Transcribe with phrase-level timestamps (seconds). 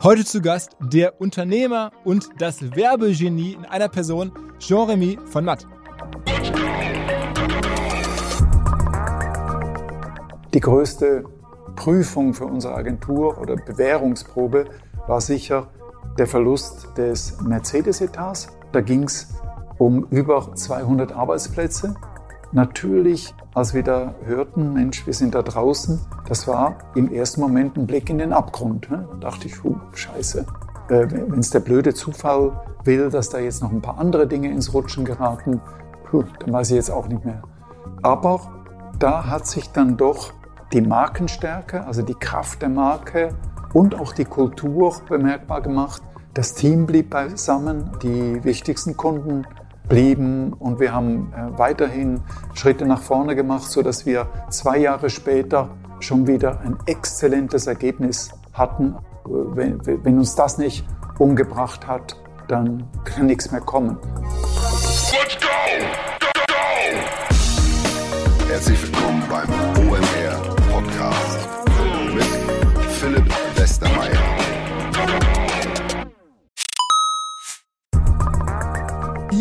[0.00, 5.66] Heute zu Gast der Unternehmer und das Werbegenie in einer Person, Jean-Remy von Matt.
[10.54, 11.24] Die größte
[11.74, 14.66] Prüfung für unsere Agentur oder Bewährungsprobe
[15.08, 15.66] war sicher
[16.16, 18.56] der Verlust des Mercedes-Etats.
[18.70, 19.34] Da ging es
[19.78, 21.96] um über 200 Arbeitsplätze.
[22.52, 25.98] Natürlich, als wir da hörten, Mensch, wir sind da draußen,
[26.28, 28.90] das war im ersten Moment ein Blick in den Abgrund.
[28.90, 29.08] Ne?
[29.12, 30.44] Da dachte ich, huh, scheiße.
[30.90, 32.52] Äh, Wenn es der blöde Zufall
[32.84, 35.60] will, dass da jetzt noch ein paar andere Dinge ins Rutschen geraten,
[36.04, 37.42] puh, dann weiß ich jetzt auch nicht mehr.
[38.02, 38.40] Aber
[38.98, 40.32] da hat sich dann doch
[40.72, 43.30] die Markenstärke, also die Kraft der Marke
[43.72, 46.02] und auch die Kultur bemerkbar gemacht.
[46.34, 49.46] Das Team blieb beisammen, die wichtigsten Kunden
[49.88, 52.20] blieben und wir haben äh, weiterhin
[52.52, 58.30] Schritte nach vorne gemacht, so dass wir zwei Jahre später schon wieder ein exzellentes Ergebnis
[58.52, 58.96] hatten.
[59.24, 60.84] Wenn, wenn uns das nicht
[61.18, 62.16] umgebracht hat,
[62.48, 63.98] dann kann nichts mehr kommen.
[65.12, 65.46] Let's go!
[66.20, 66.54] Go, go!
[68.48, 69.67] Herzlich willkommen beim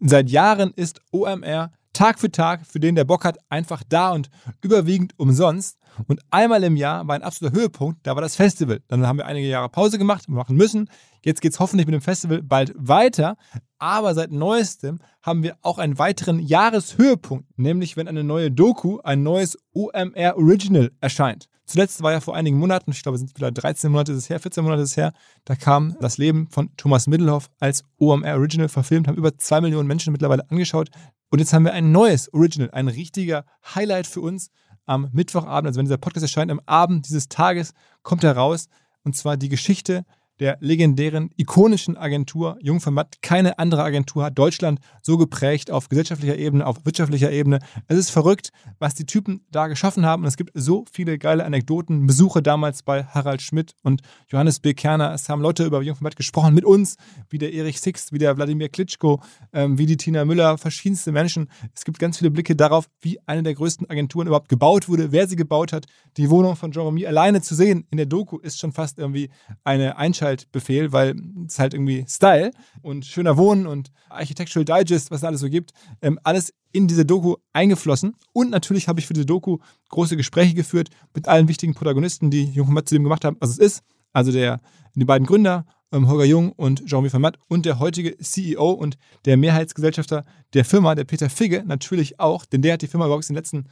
[0.00, 4.28] Seit Jahren ist OMR Tag für Tag, für den der Bock hat, einfach da und
[4.60, 5.78] überwiegend umsonst.
[6.06, 8.80] Und einmal im Jahr war ein absoluter Höhepunkt, da war das Festival.
[8.88, 10.90] Dann haben wir einige Jahre Pause gemacht, machen müssen.
[11.24, 13.36] Jetzt geht es hoffentlich mit dem Festival bald weiter.
[13.78, 19.22] Aber seit neuestem haben wir auch einen weiteren Jahreshöhepunkt, nämlich wenn eine neue Doku, ein
[19.22, 21.48] neues OMR Original erscheint.
[21.66, 24.30] Zuletzt war ja vor einigen Monaten, ich glaube, es sind wieder 13 Monate ist es
[24.30, 25.12] her, 14 Monate ist es her,
[25.44, 29.88] da kam das Leben von Thomas Middelhoff als OMR Original verfilmt, haben über zwei Millionen
[29.88, 30.90] Menschen mittlerweile angeschaut.
[31.28, 34.50] Und jetzt haben wir ein neues Original, ein richtiger Highlight für uns
[34.86, 38.68] am Mittwochabend, also wenn dieser Podcast erscheint, am Abend dieses Tages kommt er raus.
[39.04, 40.04] Und zwar die Geschichte
[40.40, 43.16] der legendären, ikonischen Agentur Jung Matt.
[43.22, 47.58] Keine andere Agentur hat Deutschland so geprägt auf gesellschaftlicher Ebene, auf wirtschaftlicher Ebene.
[47.88, 50.22] Es ist verrückt, was die Typen da geschaffen haben.
[50.22, 52.06] Und es gibt so viele geile Anekdoten.
[52.06, 54.74] Besuche damals bei Harald Schmidt und Johannes B.
[54.74, 55.14] Kerner.
[55.14, 56.96] Es haben Leute über Jung Matt gesprochen mit uns,
[57.30, 59.22] wie der Erich Sixt, wie der Wladimir Klitschko,
[59.52, 61.48] ähm, wie die Tina Müller, verschiedenste Menschen.
[61.74, 65.26] Es gibt ganz viele Blicke darauf, wie eine der größten Agenturen überhaupt gebaut wurde, wer
[65.26, 65.86] sie gebaut hat.
[66.16, 69.30] Die Wohnung von Jean Remy alleine zu sehen in der Doku ist schon fast irgendwie
[69.64, 71.14] eine Einschaltung Einschaltbefehl, weil
[71.46, 72.50] es halt irgendwie Style
[72.82, 75.72] und schöner Wohnen und Architectural Digest, was es alles so gibt,
[76.02, 78.14] ähm, alles in diese Doku eingeflossen.
[78.32, 82.44] Und natürlich habe ich für diese Doku große Gespräche geführt mit allen wichtigen Protagonisten, die
[82.44, 83.82] Jung Matt zu dem gemacht haben, was es ist.
[84.12, 84.60] Also der,
[84.94, 89.36] die beiden Gründer, ähm, Holger Jung und Jean-Louis Vermatt und der heutige CEO und der
[89.36, 90.24] Mehrheitsgesellschafter
[90.54, 93.40] der Firma, der Peter Figge, natürlich auch, denn der hat die Firma überhaupt in den
[93.40, 93.66] letzten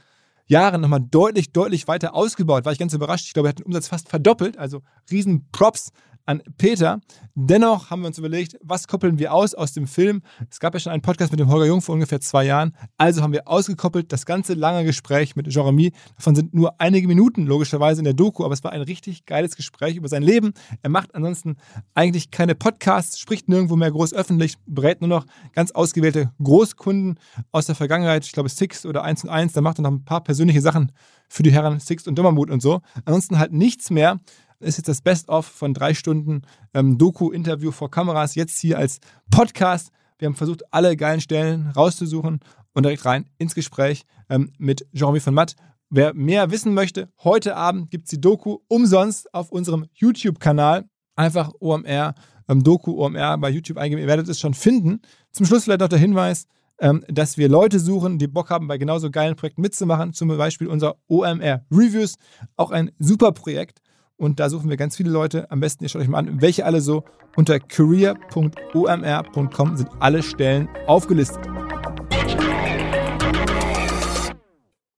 [0.47, 2.65] Jahren nochmal deutlich, deutlich weiter ausgebaut.
[2.65, 3.25] War ich ganz überrascht.
[3.25, 4.57] Ich glaube, er hat den Umsatz fast verdoppelt.
[4.57, 5.91] Also riesen Props
[6.25, 7.01] an Peter.
[7.35, 10.21] Dennoch haben wir uns überlegt, was koppeln wir aus aus dem Film?
[10.49, 12.75] Es gab ja schon einen Podcast mit dem Holger Jung vor ungefähr zwei Jahren.
[12.97, 15.91] Also haben wir ausgekoppelt das ganze lange Gespräch mit Jeremy.
[16.15, 19.55] Davon sind nur einige Minuten logischerweise in der Doku, aber es war ein richtig geiles
[19.55, 20.53] Gespräch über sein Leben.
[20.81, 21.57] Er macht ansonsten
[21.93, 27.19] eigentlich keine Podcasts, spricht nirgendwo mehr groß öffentlich, berät nur noch ganz ausgewählte Großkunden
[27.51, 28.25] aus der Vergangenheit.
[28.25, 29.53] Ich glaube Six oder 1 und 1.
[29.53, 30.91] Da macht er noch ein paar persönliche Sachen
[31.27, 32.81] für die Herren Six und Dummermut und so.
[33.03, 34.19] Ansonsten halt nichts mehr
[34.65, 36.41] ist jetzt das Best-of von drei Stunden
[36.73, 39.91] ähm, Doku-Interview vor Kameras, jetzt hier als Podcast.
[40.17, 42.39] Wir haben versucht, alle geilen Stellen rauszusuchen
[42.73, 45.55] und direkt rein ins Gespräch ähm, mit Jean-Louis von Matt.
[45.89, 50.85] Wer mehr wissen möchte, heute Abend gibt es die Doku umsonst auf unserem YouTube-Kanal.
[51.15, 52.15] Einfach OMR,
[52.49, 54.01] ähm, Doku OMR bei YouTube eingeben.
[54.01, 55.01] Ihr werdet es schon finden.
[55.31, 56.47] Zum Schluss vielleicht noch der Hinweis,
[56.79, 60.13] ähm, dass wir Leute suchen, die Bock haben, bei genauso geilen Projekten mitzumachen.
[60.13, 62.15] Zum Beispiel unser OMR Reviews,
[62.57, 63.79] auch ein super Projekt.
[64.17, 65.51] Und da suchen wir ganz viele Leute.
[65.51, 67.03] Am besten ihr schaut euch mal an, welche alle so.
[67.35, 71.45] Unter career.omr.com sind alle Stellen aufgelistet.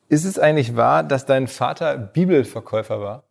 [0.07, 3.23] Ist es eigentlich wahr, dass dein Vater Bibelverkäufer war?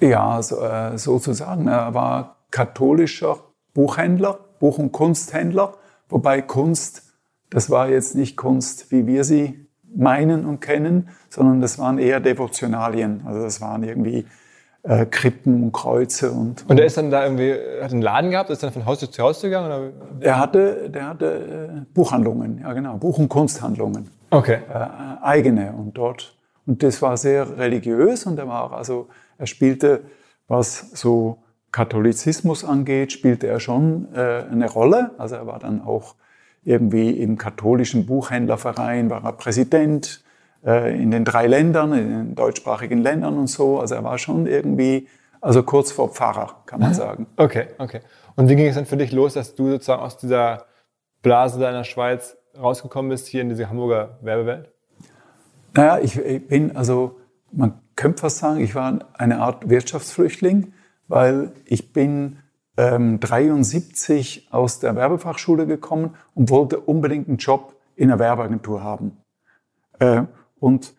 [0.00, 1.68] Ja, so, äh, sozusagen.
[1.68, 3.40] Er war katholischer
[3.74, 5.74] Buchhändler, Buch- und Kunsthändler,
[6.08, 7.12] wobei Kunst,
[7.50, 12.20] das war jetzt nicht Kunst, wie wir sie meinen und kennen, sondern das waren eher
[12.20, 13.22] Devotionalien.
[13.26, 14.24] Also das waren irgendwie
[14.82, 16.78] äh, Krippen und Kreuze und, und.
[16.78, 19.40] Er ist dann da irgendwie, hat einen Laden gehabt, ist dann von Haus zu Haus
[19.40, 19.66] gegangen?
[19.66, 20.20] Oder?
[20.20, 24.10] Der hatte, der hatte äh, Buchhandlungen, ja genau, Buch- und Kunsthandlungen.
[24.30, 24.58] Okay.
[24.72, 26.34] Äh, eigene und dort.
[26.66, 29.08] Und das war sehr religiös und er war also,
[29.38, 30.02] er spielte,
[30.48, 31.38] was so
[31.72, 35.12] Katholizismus angeht, spielte er schon äh, eine Rolle.
[35.18, 36.14] Also er war dann auch
[36.64, 40.27] irgendwie im katholischen Buchhändlerverein, war er Präsident äh,
[40.62, 43.80] in den drei Ländern, in den deutschsprachigen Ländern und so.
[43.80, 45.08] Also er war schon irgendwie,
[45.40, 47.26] also kurz vor Pfarrer, kann man sagen.
[47.36, 48.00] Okay, okay.
[48.36, 50.66] Und wie ging es dann für dich los, dass du sozusagen aus dieser
[51.22, 54.70] Blase deiner Schweiz rausgekommen bist hier in diese Hamburger Werbewelt?
[55.74, 57.18] Naja, ich, ich bin, also
[57.52, 60.72] man könnte fast sagen, ich war eine Art Wirtschaftsflüchtling,
[61.06, 62.38] weil ich bin
[62.76, 69.18] ähm, 73 aus der Werbefachschule gekommen und wollte unbedingt einen Job in einer Werbeagentur haben.
[69.98, 70.22] Äh,
[70.60, 70.94] und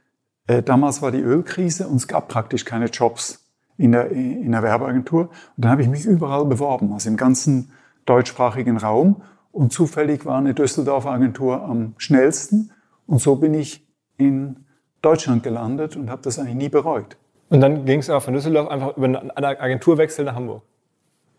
[0.48, 3.46] äh, damals war die Ölkrise und es gab praktisch keine Jobs
[3.78, 5.22] in der, in der Werbeagentur.
[5.22, 7.72] Und dann habe ich mich überall beworben, also im ganzen
[8.06, 9.22] deutschsprachigen Raum.
[9.52, 12.72] Und zufällig war eine Düsseldorfer Agentur am schnellsten.
[13.08, 14.66] Und so bin ich in
[15.02, 17.18] Deutschland gelandet und habe das eigentlich nie bereut.
[17.50, 20.64] Und dann ging es auch von Düsseldorf einfach über eine Agenturwechsel nach Hamburg?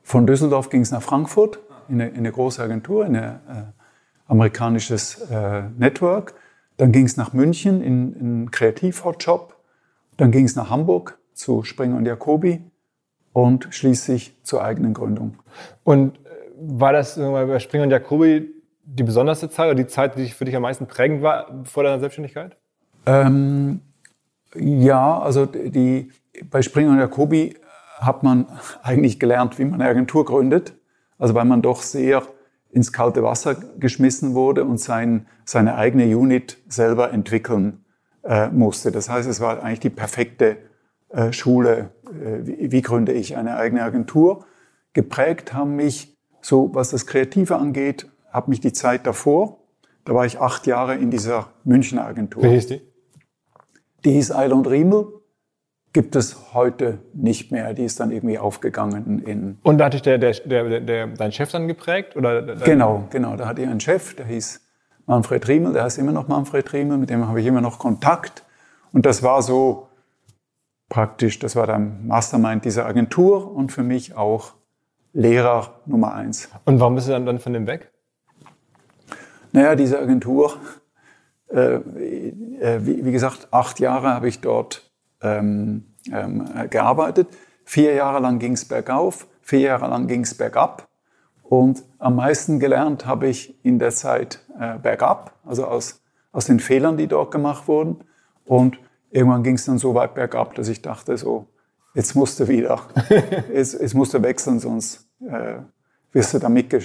[0.03, 3.39] Von Düsseldorf ging es nach Frankfurt in eine, in eine, große Agentur, in ein äh,
[4.27, 6.35] amerikanisches äh, Network.
[6.81, 9.55] Dann ging es nach München in, in einen Kreativ-Hotjob.
[10.17, 12.63] Dann ging es nach Hamburg zu Springer und Jacobi
[13.35, 15.37] und schließlich zur eigenen Gründung.
[15.85, 16.19] Und
[16.59, 18.49] war das bei Springer und Jacobi
[18.83, 22.01] die besonderste Zeit oder die Zeit, die für dich am meisten prägend war vor deiner
[22.01, 22.57] Selbstständigkeit?
[23.05, 23.83] Ähm,
[24.55, 26.11] ja, also die,
[26.51, 27.59] bei Springer und Jacobi
[27.99, 28.47] hat man
[28.83, 30.73] eigentlich gelernt, wie man eine Agentur gründet.
[31.19, 32.23] Also weil man doch sehr
[32.73, 37.85] ins kalte Wasser geschmissen wurde und sein, seine eigene Unit selber entwickeln
[38.23, 38.93] äh, musste.
[38.93, 40.57] Das heißt, es war eigentlich die perfekte
[41.09, 41.91] äh, Schule.
[42.07, 44.45] Äh, wie, wie gründe ich eine eigene Agentur?
[44.93, 49.59] Geprägt haben mich so, was das Kreative angeht, hat mich die Zeit davor,
[50.05, 52.43] da war ich acht Jahre in dieser Münchner Agentur.
[52.43, 52.81] Wie hieß die?
[54.05, 55.20] Die hieß Eilund Riemel,
[55.93, 57.75] gibt es heute nicht mehr.
[57.75, 59.59] Die ist dann irgendwie aufgegangen in.
[59.63, 62.17] Und da hatte ich der, der, der, der, dein Chef dann geprägt?
[62.17, 63.37] Oder genau, genau.
[63.37, 64.61] Da hatte ich einen Chef, der hieß
[65.07, 68.45] Manfred Riemel, der heißt immer noch Manfred Riemel, mit dem habe ich immer noch Kontakt.
[68.93, 69.89] Und das war so
[70.89, 74.55] praktisch, das war der Mastermind dieser Agentur und für mich auch
[75.13, 76.49] Lehrer Nummer eins.
[76.65, 77.91] Und warum bist du dann, dann von dem weg?
[79.53, 80.57] Naja, diese Agentur,
[81.49, 84.90] äh, äh, wie, wie, gesagt, acht Jahre habe ich dort
[85.23, 87.29] ähm, ähm, gearbeitet.
[87.65, 90.89] Vier Jahre lang ging es bergauf, vier Jahre lang ging es bergab.
[91.43, 96.01] Und am meisten gelernt habe ich in der Zeit äh, bergab, also aus,
[96.33, 98.05] aus den Fehlern, die dort gemacht wurden.
[98.45, 98.79] Und
[99.11, 101.47] irgendwann ging es dann so weit bergab, dass ich dachte, so,
[101.95, 102.81] jetzt musst du wieder,
[103.53, 105.57] jetzt, jetzt musst du wechseln, sonst äh,
[106.13, 106.81] wirst du da mitge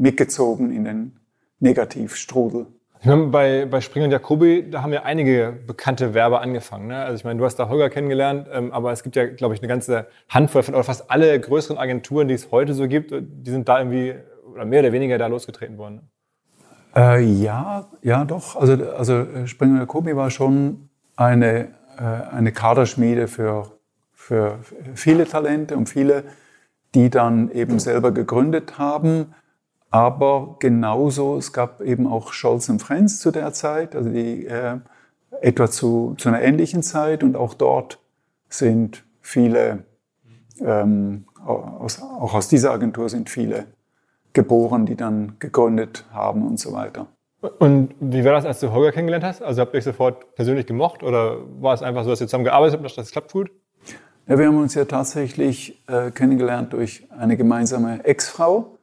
[0.00, 1.20] mitgezogen in den
[1.58, 2.66] Negativstrudel.
[3.02, 6.88] Ich meine, bei, bei Springer und Jacobi, da haben ja einige bekannte Werber angefangen.
[6.88, 7.02] Ne?
[7.02, 9.62] Also ich meine, du hast da Holger kennengelernt, ähm, aber es gibt ja, glaube ich,
[9.62, 13.50] eine ganze Handvoll von, oder fast alle größeren Agenturen, die es heute so gibt, die
[13.50, 14.16] sind da irgendwie,
[14.52, 16.10] oder mehr oder weniger da losgetreten worden.
[16.94, 18.56] Äh, ja, ja, doch.
[18.56, 22.02] Also, also Springer und Jacobi war schon eine, äh,
[22.32, 23.78] eine Kaderschmiede für,
[24.12, 24.58] für
[24.94, 26.24] viele Talente und viele,
[26.94, 29.34] die dann eben selber gegründet haben
[29.90, 34.78] aber genauso, es gab eben auch Scholz und Friends zu der Zeit, also die äh,
[35.40, 37.98] etwa zu, zu einer ähnlichen Zeit und auch dort
[38.48, 39.84] sind viele,
[40.60, 43.66] ähm, aus, auch aus dieser Agentur sind viele
[44.32, 47.06] geboren, die dann gegründet haben und so weiter.
[47.58, 49.42] Und wie war das, als du Holger kennengelernt hast?
[49.42, 52.44] Also habt ihr euch sofort persönlich gemocht oder war es einfach so, dass ihr zusammen
[52.44, 53.50] gearbeitet habt und das klappt gut?
[54.26, 58.76] Ja, wir haben uns ja tatsächlich äh, kennengelernt durch eine gemeinsame Ex-Frau.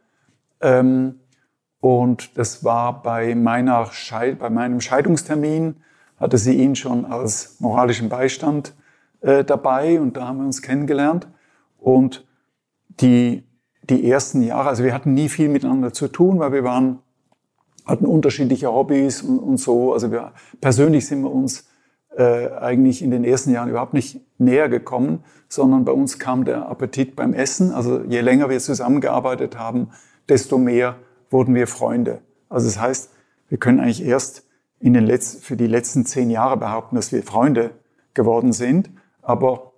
[0.61, 1.19] Ähm,
[1.79, 5.75] und das war bei, meiner Scheid bei meinem Scheidungstermin,
[6.19, 8.73] hatte sie ihn schon als moralischen Beistand
[9.21, 11.27] äh, dabei und da haben wir uns kennengelernt.
[11.77, 12.25] Und
[12.99, 13.43] die,
[13.83, 16.99] die ersten Jahre, also wir hatten nie viel miteinander zu tun, weil wir waren,
[17.85, 19.93] hatten unterschiedliche Hobbys und, und so.
[19.93, 21.69] Also wir, persönlich sind wir uns
[22.17, 26.67] äh, eigentlich in den ersten Jahren überhaupt nicht näher gekommen, sondern bei uns kam der
[26.67, 27.71] Appetit beim Essen.
[27.71, 29.89] Also je länger wir zusammengearbeitet haben,
[30.29, 30.95] desto mehr
[31.29, 32.21] wurden wir Freunde.
[32.49, 33.11] Also das heißt,
[33.49, 34.45] wir können eigentlich erst
[34.79, 37.71] in den letzten, für die letzten zehn Jahre behaupten, dass wir Freunde
[38.13, 38.89] geworden sind.
[39.21, 39.73] Aber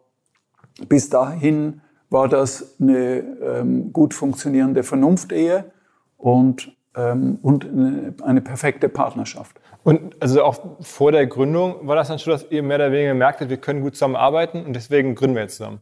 [0.87, 5.71] bis dahin war das eine ähm, gut funktionierende Vernunftehe
[6.17, 9.59] und, ähm, und eine, eine perfekte Partnerschaft.
[9.83, 13.09] Und also auch vor der Gründung war das dann schon, dass ihr mehr oder weniger
[13.09, 15.79] gemerkt habt, wir können gut zusammenarbeiten und deswegen gründen wir jetzt zusammen?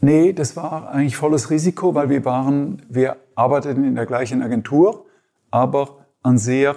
[0.00, 5.06] Nee, das war eigentlich volles Risiko, weil wir waren, wir arbeiteten in der gleichen Agentur,
[5.50, 6.76] aber an sehr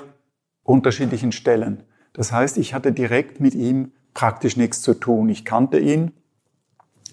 [0.64, 1.84] unterschiedlichen Stellen.
[2.14, 5.30] Das heißt, ich hatte direkt mit ihm praktisch nichts zu tun.
[5.30, 6.12] Ich kannte ihn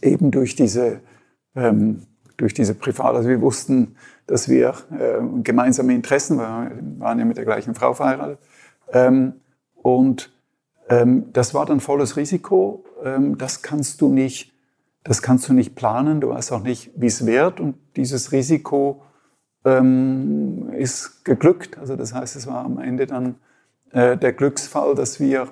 [0.02, 1.00] eben durch diese,
[1.54, 2.02] ähm,
[2.36, 3.96] durch diese Privat, also wir wussten,
[4.26, 8.38] dass wir äh, gemeinsame Interessen, wir waren ja mit der gleichen Frau verheiratet,
[8.92, 9.34] ähm,
[9.82, 10.30] und
[10.88, 12.84] ähm, das war dann volles Risiko.
[13.04, 14.52] Ähm, das kannst du nicht,
[15.04, 16.20] das kannst du nicht planen.
[16.20, 17.60] Du weißt auch nicht, wie es wird.
[17.60, 19.02] Und dieses Risiko
[19.64, 21.78] ähm, ist geglückt.
[21.78, 23.36] Also das heißt, es war am Ende dann
[23.92, 25.48] äh, der Glücksfall, dass wir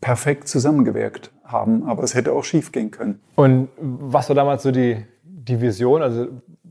[0.00, 1.84] perfekt zusammengewirkt haben.
[1.88, 3.20] Aber es hätte auch schief gehen können.
[3.34, 6.02] Und was war damals so die, die Vision?
[6.02, 6.28] Also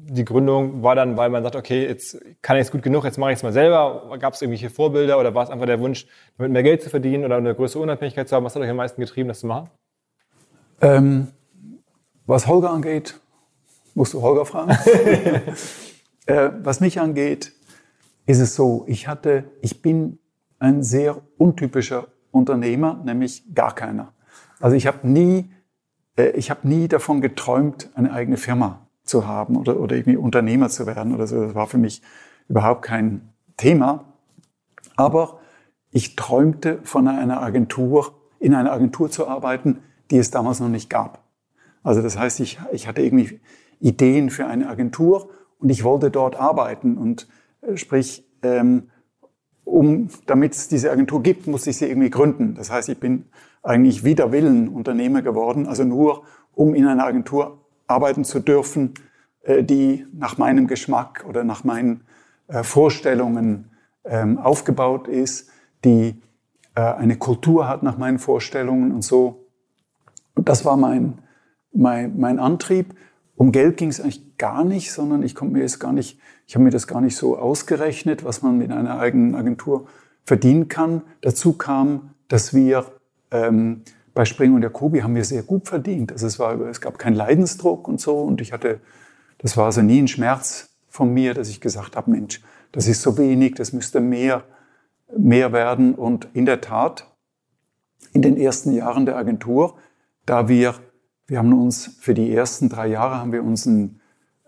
[0.08, 3.18] die Gründung war dann, weil man sagt, okay, jetzt kann ich es gut genug, jetzt
[3.18, 4.16] mache ich es mal selber.
[4.20, 6.06] Gab es irgendwelche Vorbilder oder war es einfach der Wunsch,
[6.38, 8.44] damit mehr Geld zu verdienen oder eine größere Unabhängigkeit zu haben?
[8.44, 9.70] Was hat euch am meisten getrieben, das zu machen?
[10.82, 11.30] Ähm,
[12.26, 13.20] was Holger angeht,
[13.94, 14.72] musst du Holger fragen.
[16.26, 17.54] äh, was mich angeht,
[18.26, 20.20] ist es so, ich hatte, ich bin
[20.60, 24.14] ein sehr untypischer Unternehmer, nämlich gar keiner.
[24.60, 25.52] Also ich habe nie,
[26.18, 30.70] äh, ich habe nie davon geträumt, eine eigene Firma zu haben oder, oder irgendwie Unternehmer
[30.70, 31.42] zu werden oder so.
[31.42, 32.02] Das war für mich
[32.50, 34.06] überhaupt kein Thema.
[34.96, 35.40] Aber
[35.92, 39.80] ich träumte von einer Agentur, in einer Agentur zu arbeiten,
[40.12, 41.25] die es damals noch nicht gab.
[41.86, 43.40] Also das heißt, ich, ich hatte irgendwie
[43.80, 46.98] Ideen für eine Agentur und ich wollte dort arbeiten.
[46.98, 47.28] Und
[47.62, 48.90] äh, sprich, ähm,
[49.64, 52.56] um, damit es diese Agentur gibt, musste ich sie irgendwie gründen.
[52.56, 53.26] Das heißt, ich bin
[53.62, 56.24] eigentlich wider Willen Unternehmer geworden, also nur
[56.54, 58.96] um in einer Agentur arbeiten zu dürfen,
[59.44, 62.02] äh, die nach meinem Geschmack oder nach meinen
[62.48, 63.70] äh, Vorstellungen
[64.06, 65.52] ähm, aufgebaut ist,
[65.84, 66.20] die
[66.74, 69.46] äh, eine Kultur hat nach meinen Vorstellungen und so.
[70.34, 71.20] Und das war mein,
[71.76, 72.96] mein, mein Antrieb.
[73.36, 76.56] Um Geld ging es eigentlich gar nicht, sondern ich konnte mir jetzt gar nicht, ich
[76.56, 79.88] habe mir das gar nicht so ausgerechnet, was man mit einer eigenen Agentur
[80.24, 81.02] verdienen kann.
[81.22, 82.86] Dazu kam, dass wir
[83.32, 83.82] ähm,
[84.14, 86.12] bei Spring und Jacobi haben wir sehr gut verdient.
[86.12, 88.20] Also es, war, es gab keinen Leidensdruck und so.
[88.20, 88.80] Und ich hatte,
[89.40, 92.42] das war also nie ein Schmerz von mir, dass ich gesagt habe, Mensch,
[92.72, 94.44] das ist so wenig, das müsste mehr,
[95.16, 95.94] mehr werden.
[95.94, 97.12] Und in der Tat,
[98.14, 99.76] in den ersten Jahren der Agentur,
[100.26, 100.76] da wir,
[101.28, 104.00] wir haben uns für die ersten drei Jahre haben wir uns einen,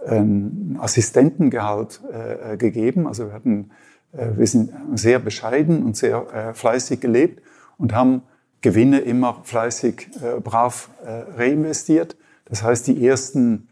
[0.05, 3.07] einen Assistentengehalt äh, gegeben.
[3.07, 3.71] Also wir hatten,
[4.13, 7.41] äh, wir sind sehr bescheiden und sehr äh, fleißig gelebt
[7.77, 8.21] und haben
[8.61, 12.15] Gewinne immer fleißig, äh, brav äh, reinvestiert.
[12.45, 13.69] Das heißt, die ersten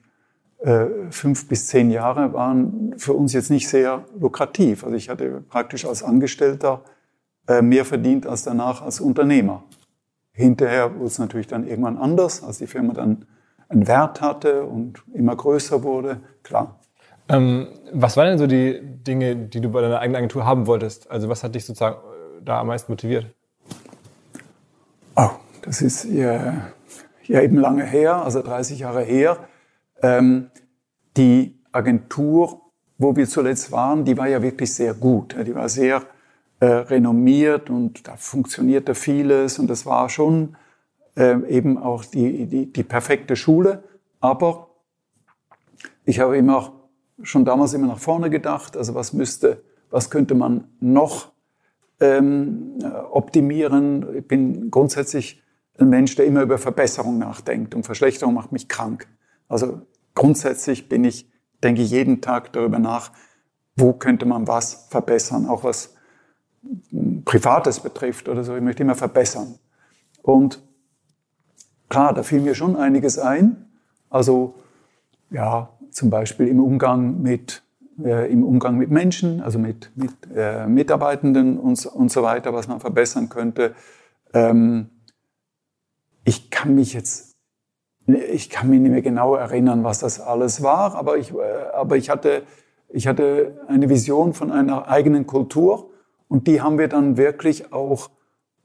[0.59, 4.83] äh, fünf bis zehn Jahre waren für uns jetzt nicht sehr lukrativ.
[4.83, 6.83] Also ich hatte praktisch als Angestellter
[7.62, 9.63] mehr verdient als danach als Unternehmer.
[10.36, 13.25] Hinterher wurde es natürlich dann irgendwann anders, als die Firma dann
[13.70, 16.77] einen Wert hatte und immer größer wurde, klar.
[17.30, 21.10] Ähm, was waren denn so die Dinge, die du bei deiner eigenen Agentur haben wolltest?
[21.10, 23.27] Also was hat dich sozusagen äh, da am meisten motiviert?
[25.15, 25.30] Oh,
[25.62, 26.68] das ist ja,
[27.24, 29.38] ja eben lange her, also 30 Jahre her.
[30.04, 30.51] Ähm,
[31.15, 32.62] die Agentur,
[32.98, 35.34] wo wir zuletzt waren, die war ja wirklich sehr gut.
[35.48, 36.01] Die war sehr
[36.65, 40.55] äh, renommiert und da funktionierte vieles und das war schon
[41.15, 43.84] äh, eben auch die, die, die perfekte Schule.
[44.19, 44.69] Aber
[46.05, 46.74] ich habe immer
[47.22, 51.34] schon damals immer nach vorne gedacht, also was müsste, was könnte man noch
[52.00, 52.79] ähm,
[53.12, 54.15] optimieren.
[54.17, 55.43] Ich bin grundsätzlich
[55.77, 59.07] ein Mensch, der immer über Verbesserung nachdenkt und Verschlechterung macht mich krank.
[59.48, 59.81] Also
[60.15, 61.29] grundsätzlich bin ich,
[61.62, 63.12] denke jeden Tag darüber nach,
[63.75, 65.95] wo könnte man was verbessern, auch was
[67.25, 68.55] Privates betrifft oder so.
[68.55, 69.55] Ich möchte immer verbessern.
[70.22, 70.62] Und
[71.89, 73.67] klar, da fiel mir schon einiges ein.
[74.10, 74.55] Also
[75.29, 77.63] ja, zum Beispiel im Umgang mit,
[78.03, 82.67] äh, im Umgang mit Menschen, also mit, mit äh, Mitarbeitenden und, und so weiter, was
[82.67, 83.75] man verbessern könnte.
[84.34, 84.89] Ähm,
[86.24, 87.36] ich kann mich jetzt,
[88.07, 91.36] ich kann mich nicht mehr genau erinnern, was das alles war, aber ich, äh,
[91.74, 92.43] aber ich hatte,
[92.89, 95.91] ich hatte eine Vision von einer eigenen Kultur
[96.27, 98.10] und die haben wir dann wirklich auch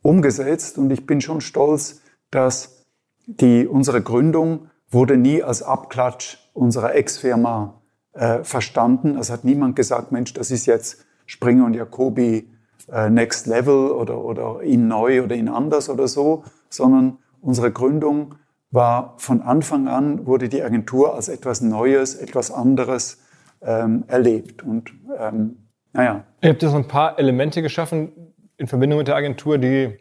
[0.02, 2.00] umgesetzt und ich bin schon stolz,
[2.30, 2.86] dass
[3.26, 7.80] die, unsere Gründung wurde nie als Abklatsch unserer Ex-Firma
[8.12, 9.16] äh, verstanden.
[9.16, 12.50] Es hat niemand gesagt, Mensch, das ist jetzt Springer und Jacobi
[12.90, 18.34] äh, Next Level oder, oder in neu oder in anders oder so, sondern unsere Gründung
[18.72, 23.18] war von Anfang an, wurde die Agentur als etwas Neues, etwas anderes
[23.62, 24.62] ähm, erlebt.
[24.62, 25.56] Und ähm,
[25.92, 26.24] naja.
[26.42, 29.98] Ihr habt so ein paar Elemente geschaffen in Verbindung mit der Agentur, die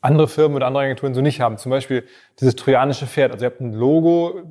[0.00, 1.58] andere Firmen oder andere Agenturen so nicht haben.
[1.58, 2.04] Zum Beispiel
[2.40, 3.32] dieses trojanische Pferd.
[3.32, 4.42] Also ihr habt ein Logo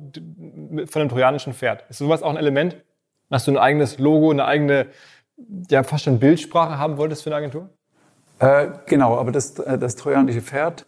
[0.86, 1.84] von einem trojanischen Pferd.
[1.88, 2.76] Ist sowas auch ein Element?
[3.30, 4.86] Dass du ein eigenes Logo, eine eigene,
[5.70, 7.70] ja fast schon Bildsprache haben wolltest für eine Agentur?
[8.38, 10.86] Äh, genau, aber das, äh, das trojanische Pferd,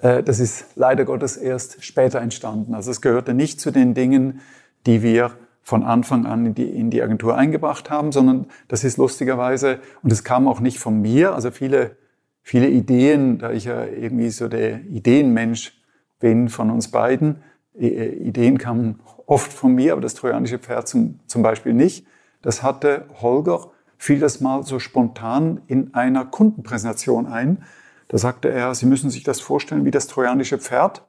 [0.00, 2.74] äh, das ist leider Gottes erst später entstanden.
[2.74, 4.40] Also es gehörte nicht zu den Dingen,
[4.86, 5.32] die wir
[5.62, 10.12] von Anfang an in die, in die Agentur eingebracht haben, sondern das ist lustigerweise, und
[10.12, 11.96] es kam auch nicht von mir, also viele
[12.42, 15.80] viele Ideen, da ich ja irgendwie so der Ideenmensch
[16.18, 17.42] bin von uns beiden.
[17.74, 22.06] Ideen kamen oft von mir, aber das trojanische Pferd zum, zum Beispiel nicht.
[22.42, 27.64] Das hatte Holger, fiel das mal so spontan in einer Kundenpräsentation ein.
[28.08, 31.06] Da sagte er, Sie müssen sich das vorstellen wie das trojanische Pferd.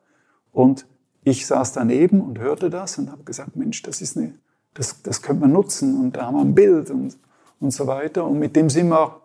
[0.52, 0.86] Und
[1.24, 4.34] ich saß daneben und hörte das und habe gesagt, Mensch, das ist eine,
[4.74, 7.18] das, das könnte man nutzen und da haben wir ein Bild und,
[7.60, 8.26] und so weiter.
[8.26, 9.22] Und mit dem sind wir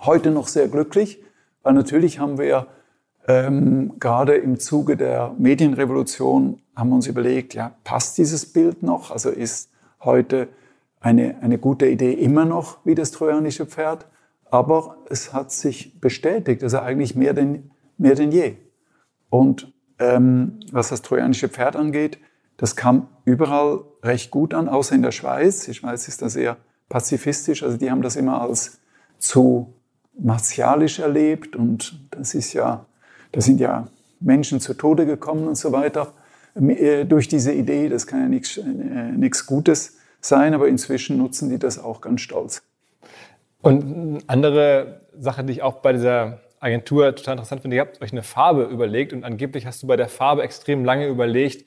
[0.00, 1.22] heute noch sehr glücklich,
[1.62, 2.66] weil natürlich haben wir
[3.28, 9.10] ähm, gerade im Zuge der Medienrevolution haben wir uns überlegt, ja, passt dieses Bild noch?
[9.10, 10.48] Also ist heute
[11.00, 14.06] eine, eine gute Idee immer noch wie das trojanische Pferd?
[14.50, 18.56] Aber es hat sich bestätigt, also eigentlich mehr denn, mehr denn je.
[19.30, 19.71] Und
[20.02, 22.18] ähm, was das trojanische Pferd angeht,
[22.56, 25.64] das kam überall recht gut an, außer in der Schweiz.
[25.64, 26.56] Die Schweiz ist da sehr
[26.88, 28.78] pazifistisch, also die haben das immer als
[29.18, 29.72] zu
[30.18, 32.84] martialisch erlebt und das ist ja,
[33.32, 33.88] da sind ja
[34.20, 36.12] Menschen zu Tode gekommen und so weiter
[36.54, 37.88] äh, durch diese Idee.
[37.88, 42.62] Das kann ja nichts äh, Gutes sein, aber inzwischen nutzen die das auch ganz stolz.
[43.62, 48.00] Und eine andere Sache, die ich auch bei dieser Agentur total interessant finde, ihr habt
[48.00, 51.66] euch eine Farbe überlegt und angeblich hast du bei der Farbe extrem lange überlegt,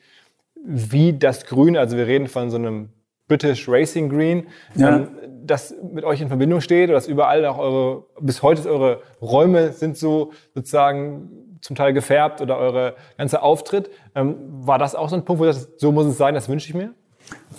[0.64, 2.88] wie das Grün, also wir reden von so einem
[3.28, 4.96] British Racing Green, ja.
[4.96, 5.08] ähm,
[5.44, 9.72] das mit euch in Verbindung steht oder dass überall auch eure, bis heute eure Räume
[9.72, 13.90] sind so sozusagen zum Teil gefärbt oder eure ganze Auftritt.
[14.14, 16.68] Ähm, war das auch so ein Punkt, wo das, so muss es sein, das wünsche
[16.68, 16.94] ich mir?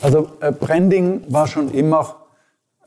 [0.02, 2.28] Also äh, Branding war schon immer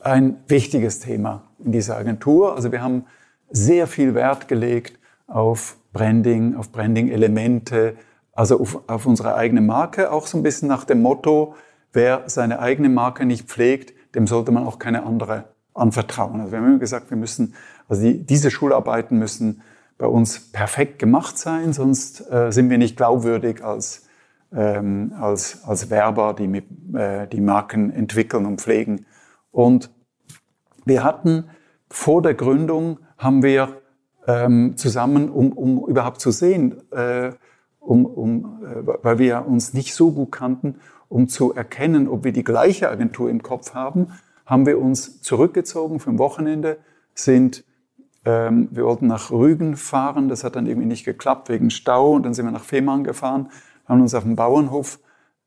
[0.01, 2.55] ein wichtiges Thema in dieser Agentur.
[2.55, 3.05] Also wir haben
[3.51, 7.95] sehr viel Wert gelegt auf Branding, auf Branding-Elemente,
[8.33, 11.55] also auf, auf unsere eigene Marke, auch so ein bisschen nach dem Motto,
[11.93, 16.39] wer seine eigene Marke nicht pflegt, dem sollte man auch keine andere anvertrauen.
[16.39, 17.53] Also wir haben immer gesagt, wir müssen,
[17.87, 19.61] also die, diese Schularbeiten müssen
[19.97, 24.07] bei uns perfekt gemacht sein, sonst äh, sind wir nicht glaubwürdig als,
[24.53, 29.05] ähm, als, als Werber, die mit, äh, die Marken entwickeln und pflegen.
[29.51, 29.91] Und
[30.85, 31.49] wir hatten
[31.89, 33.81] vor der Gründung haben wir
[34.27, 37.31] ähm, zusammen, um, um überhaupt zu sehen, äh,
[37.79, 40.75] um, um, äh, weil wir uns nicht so gut kannten,
[41.07, 44.07] um zu erkennen, ob wir die gleiche Agentur im Kopf haben,
[44.45, 46.77] haben wir uns zurückgezogen für ein Wochenende,
[47.13, 47.63] sind,
[48.25, 52.23] ähm, wir wollten nach Rügen fahren, das hat dann irgendwie nicht geklappt wegen Stau und
[52.23, 53.49] dann sind wir nach Fehmarn gefahren,
[53.87, 54.99] haben uns auf dem Bauernhof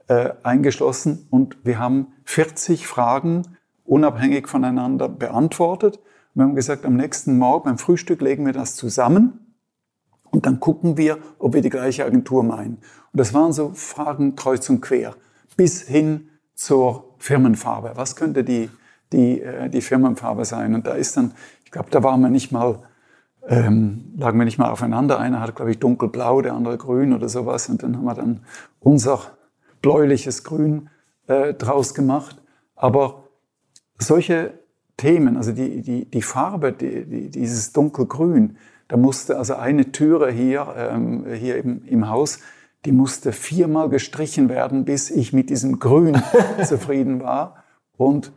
[0.08, 3.42] äh, eingeschlossen und wir haben 40 Fragen
[3.84, 5.98] unabhängig voneinander beantwortet.
[6.34, 9.54] Wir haben gesagt, am nächsten Morgen beim Frühstück legen wir das zusammen
[10.30, 12.78] und dann gucken wir, ob wir die gleiche Agentur meinen.
[13.12, 15.14] Und das waren so Fragen kreuz und quer
[15.56, 17.92] bis hin zur Firmenfarbe.
[17.94, 18.68] Was könnte die,
[19.12, 20.74] die, äh, die Firmenfarbe sein?
[20.74, 22.80] Und da ist dann, ich glaube, da waren wir nicht mal,
[23.46, 25.20] ähm, lagen wir nicht mal aufeinander.
[25.20, 27.68] Einer hat, glaube ich, dunkelblau, der andere grün oder sowas.
[27.68, 28.40] Und dann haben wir dann
[28.80, 29.20] unser
[29.82, 30.90] bläuliches Grün
[31.28, 32.42] äh, draus gemacht.
[32.74, 33.28] Aber
[33.98, 34.63] solche
[34.96, 38.56] Themen, also die, die, die Farbe, die, die, dieses dunkelgrün,
[38.88, 42.38] da musste also eine Türe hier, ähm, hier im, im Haus,
[42.84, 46.22] die musste viermal gestrichen werden, bis ich mit diesem Grün
[46.64, 47.64] zufrieden war.
[47.96, 48.32] Und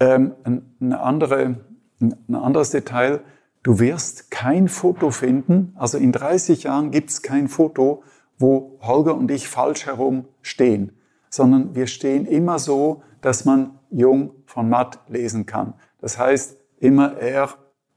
[0.00, 0.32] ähm,
[0.80, 1.56] eine andere,
[2.00, 3.20] ein anderes Detail,
[3.62, 8.02] du wirst kein Foto finden, also in 30 Jahren gibt es kein Foto,
[8.38, 10.92] wo Holger und ich falsch herum stehen,
[11.30, 15.74] sondern wir stehen immer so, dass man Jung von Matt lesen kann.
[16.04, 17.48] Das heißt, immer er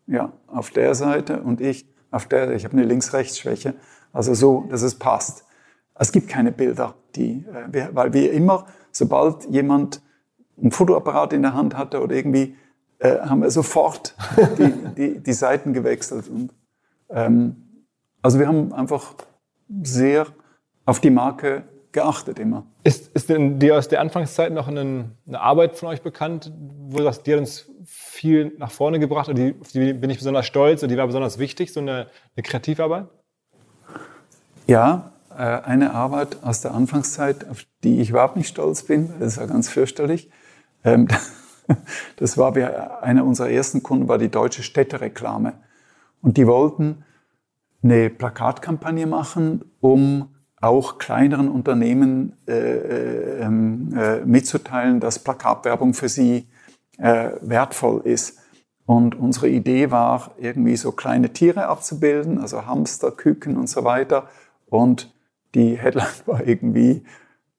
[0.06, 3.74] ja, auf der Seite und ich auf der, ich habe eine Links-Rechts-Schwäche,
[4.14, 5.44] also so, dass es passt.
[5.94, 7.44] Es gibt keine Bilder, die,
[7.74, 10.02] äh, weil wir immer, sobald jemand
[10.58, 12.56] ein Fotoapparat in der Hand hatte oder irgendwie,
[13.00, 14.16] äh, haben wir sofort
[14.58, 16.30] die, die, die Seiten gewechselt.
[16.30, 16.54] Und,
[17.10, 17.84] ähm,
[18.22, 19.16] also wir haben einfach
[19.84, 20.28] sehr
[20.86, 22.66] auf die Marke geachtet immer.
[22.84, 26.52] Ist, ist denn dir aus der Anfangszeit noch eine, eine Arbeit von euch bekannt,
[26.88, 30.46] wo die hat uns viel nach vorne gebracht und die, auf die bin ich besonders
[30.46, 33.08] stolz und die war besonders wichtig, so eine, eine Kreativarbeit?
[34.68, 39.38] Ja, äh, eine Arbeit aus der Anfangszeit, auf die ich überhaupt nicht stolz bin, das
[39.38, 40.30] war ganz fürchterlich.
[40.84, 41.08] Ähm,
[42.18, 42.56] das war
[43.02, 45.54] einer unserer ersten Kunden, war die Deutsche Städtereklame.
[46.22, 47.04] Und die wollten
[47.84, 56.10] eine Plakatkampagne machen, um auch kleineren Unternehmen äh, äh, ähm, äh, mitzuteilen, dass Plakatwerbung für
[56.10, 56.48] sie
[56.98, 58.40] äh, wertvoll ist.
[58.86, 64.30] Und unsere Idee war, irgendwie so kleine Tiere abzubilden, also Hamster, Küken und so weiter.
[64.68, 65.14] Und
[65.54, 67.04] die Headline war irgendwie,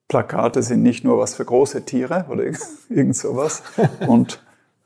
[0.09, 2.45] Plakate sind nicht nur was für große Tiere oder
[2.89, 3.63] irgend sowas.
[4.07, 4.43] Und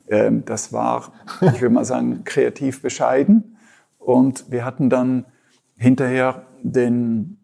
[0.09, 3.57] ähm, das war, ich würde mal sagen, kreativ bescheiden.
[3.99, 5.25] Und wir hatten dann
[5.77, 7.39] hinterher den,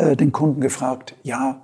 [0.00, 1.62] äh, den Kunden gefragt, ja,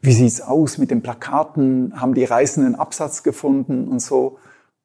[0.00, 2.00] wie sieht's aus mit den Plakaten?
[2.00, 4.38] Haben die Reisenden Absatz gefunden und so?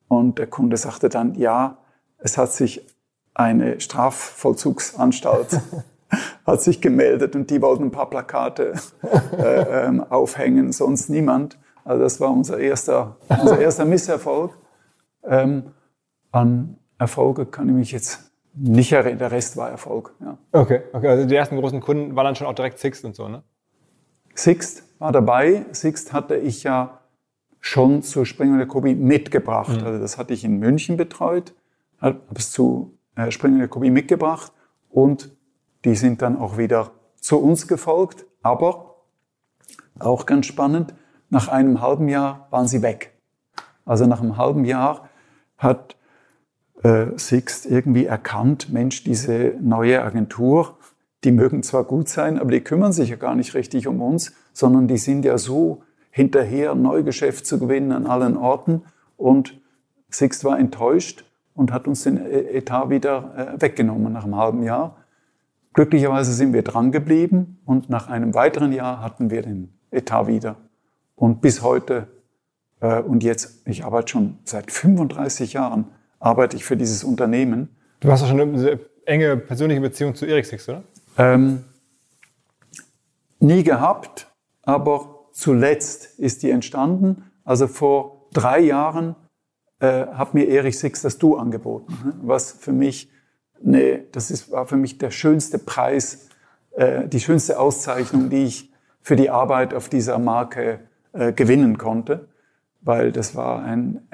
[0.07, 1.77] Und der Kunde sagte dann, ja,
[2.19, 2.85] es hat sich
[3.33, 5.61] eine Strafvollzugsanstalt
[6.45, 8.73] hat sich gemeldet und die wollten ein paar Plakate
[9.37, 11.59] äh, ähm, aufhängen, sonst niemand.
[11.83, 14.57] Also das war unser erster, unser erster Misserfolg.
[15.23, 15.71] Ähm,
[16.31, 18.26] an Erfolge kann ich mich jetzt
[18.59, 20.13] nicht der Rest war Erfolg.
[20.19, 20.37] Ja.
[20.51, 23.27] Okay, okay, also die ersten großen Kunden waren dann schon auch direkt Sixt und so,
[23.27, 23.43] ne?
[24.33, 25.65] Sixt war dabei.
[25.71, 26.99] Sixt hatte ich ja
[27.59, 29.81] schon zu Springer Jacobi mitgebracht.
[29.81, 29.85] Mhm.
[29.85, 31.53] Also das hatte ich in München betreut,
[31.99, 34.51] habe es zu äh, Springer Jacobi mitgebracht
[34.89, 35.35] und
[35.85, 38.25] die sind dann auch wieder zu uns gefolgt.
[38.41, 38.95] Aber
[39.99, 40.93] auch ganz spannend,
[41.29, 43.13] nach einem halben Jahr waren sie weg.
[43.85, 45.09] Also nach einem halben Jahr
[45.57, 45.96] hat
[46.83, 50.77] äh, Sixt irgendwie erkannt, Mensch, diese neue Agentur,
[51.23, 54.33] die mögen zwar gut sein, aber die kümmern sich ja gar nicht richtig um uns,
[54.53, 58.83] sondern die sind ja so hinterher, Neugeschäft zu gewinnen an allen Orten.
[59.17, 59.59] Und
[60.09, 64.97] Sixt war enttäuscht und hat uns den Etat wieder äh, weggenommen nach einem halben Jahr.
[65.73, 70.55] Glücklicherweise sind wir dran geblieben und nach einem weiteren Jahr hatten wir den Etat wieder.
[71.15, 72.07] Und bis heute
[72.79, 75.85] äh, und jetzt, ich arbeite schon seit 35 Jahren,
[76.19, 77.75] arbeite ich für dieses Unternehmen.
[77.99, 80.83] Du hast ja schon eine enge persönliche Beziehung zu Erik Six, oder?
[81.17, 81.63] Ähm,
[83.39, 84.27] nie gehabt,
[84.63, 87.23] aber zuletzt ist die entstanden.
[87.43, 89.15] Also vor drei Jahren
[89.79, 92.13] äh, hat mir Erich Six das Du angeboten, ne?
[92.21, 93.11] was für mich,
[93.61, 96.29] ne, das ist, war für mich der schönste Preis,
[96.71, 100.79] äh, die schönste Auszeichnung, die ich für die Arbeit auf dieser Marke
[101.13, 102.27] äh, gewinnen konnte,
[102.81, 104.07] weil das war ein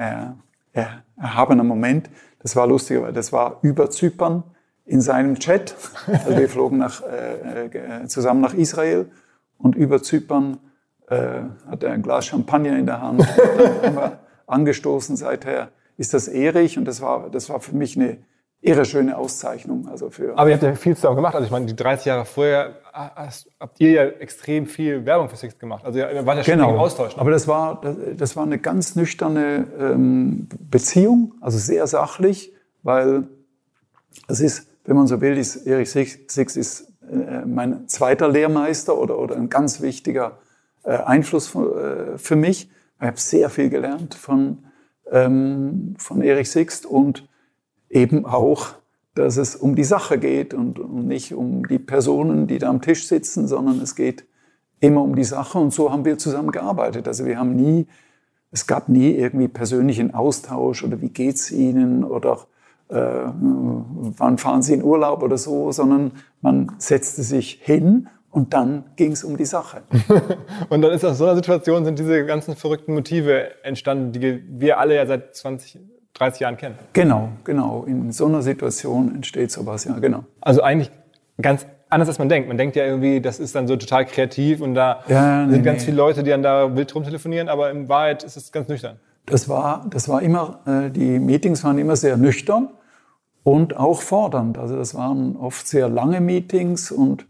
[0.74, 2.10] erhabener Moment.
[2.40, 4.44] Das war lustig, weil das war über Zypern
[4.86, 5.76] in seinem Chat.
[6.08, 9.10] Also wir flogen nach, äh, äh, zusammen nach Israel
[9.58, 10.58] und über Zypern
[11.08, 13.22] äh, hat er ein Glas Champagner in der Hand.
[13.38, 15.16] Dann haben wir angestoßen.
[15.16, 18.18] Seither ist das Erich und das war, das war für mich eine
[18.64, 19.88] irre schöne Auszeichnung.
[19.90, 21.36] Also für Aber ihr habt ja viel zusammen gemacht.
[21.36, 25.36] Also ich meine, die 30 Jahre vorher hast, habt ihr ja extrem viel Werbung für
[25.36, 25.84] Six gemacht.
[25.86, 26.72] Also ihr wart ja schon genau.
[26.72, 27.16] im Austausch.
[27.16, 27.22] Ne?
[27.22, 33.28] Aber das war, das, das, war eine ganz nüchterne ähm, Beziehung, also sehr sachlich, weil
[34.28, 39.20] es ist, wenn man so will, ist Erich Six ist äh, mein zweiter Lehrmeister oder,
[39.20, 40.38] oder ein ganz wichtiger
[40.84, 42.70] äh, Einfluss für, äh, für mich.
[43.00, 44.60] Ich habe sehr viel gelernt von,
[45.12, 47.28] ähm, von Erich Sixt und
[47.94, 48.74] eben auch,
[49.16, 53.08] dass es um die Sache geht und, nicht um die Personen, die da am Tisch
[53.08, 54.26] sitzen, sondern es geht
[54.80, 57.08] immer um die Sache und so haben wir zusammen gearbeitet.
[57.08, 57.88] Also wir haben nie,
[58.52, 62.40] es gab nie irgendwie persönlichen Austausch oder wie geht's Ihnen oder
[62.90, 68.86] äh, wann fahren Sie in Urlaub oder so, sondern man setzte sich hin und dann
[68.96, 69.84] ging es um die Sache.
[70.70, 74.80] und dann ist aus so einer Situation sind diese ganzen verrückten Motive entstanden, die wir
[74.80, 75.80] alle ja seit 20,
[76.24, 76.76] 30 Jahren kennen.
[76.94, 77.84] Genau, genau.
[77.86, 80.24] In so einer Situation entsteht sowas, ja, genau.
[80.42, 80.92] Also eigentlich
[81.42, 82.48] ganz anders, als man denkt.
[82.48, 85.64] Man denkt ja irgendwie, das ist dann so total kreativ und da ja, nee, sind
[85.64, 85.86] ganz nee.
[85.86, 89.00] viele Leute, die dann da wild rumtelefonieren, aber in Wahrheit ist es ganz nüchtern.
[89.26, 92.70] Das war, das war immer, äh, die Meetings waren immer sehr nüchtern
[93.44, 94.58] und auch fordernd.
[94.58, 97.26] Also das waren oft sehr lange Meetings und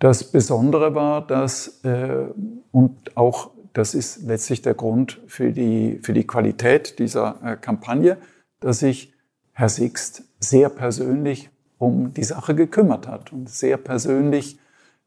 [0.00, 2.26] Das Besondere war, dass, äh,
[2.72, 8.16] und auch das ist letztlich der Grund für die, für die Qualität dieser äh, Kampagne,
[8.60, 9.12] dass sich
[9.52, 14.58] Herr Sixt sehr persönlich um die Sache gekümmert hat und sehr persönlich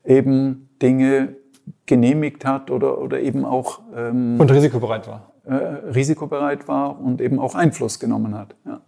[0.03, 1.35] eben Dinge
[1.85, 5.33] genehmigt hat oder, oder eben auch ähm, und risikobereit war.
[5.45, 8.55] Äh, risikobereit war und eben auch Einfluss genommen hat.
[8.65, 8.81] Ja.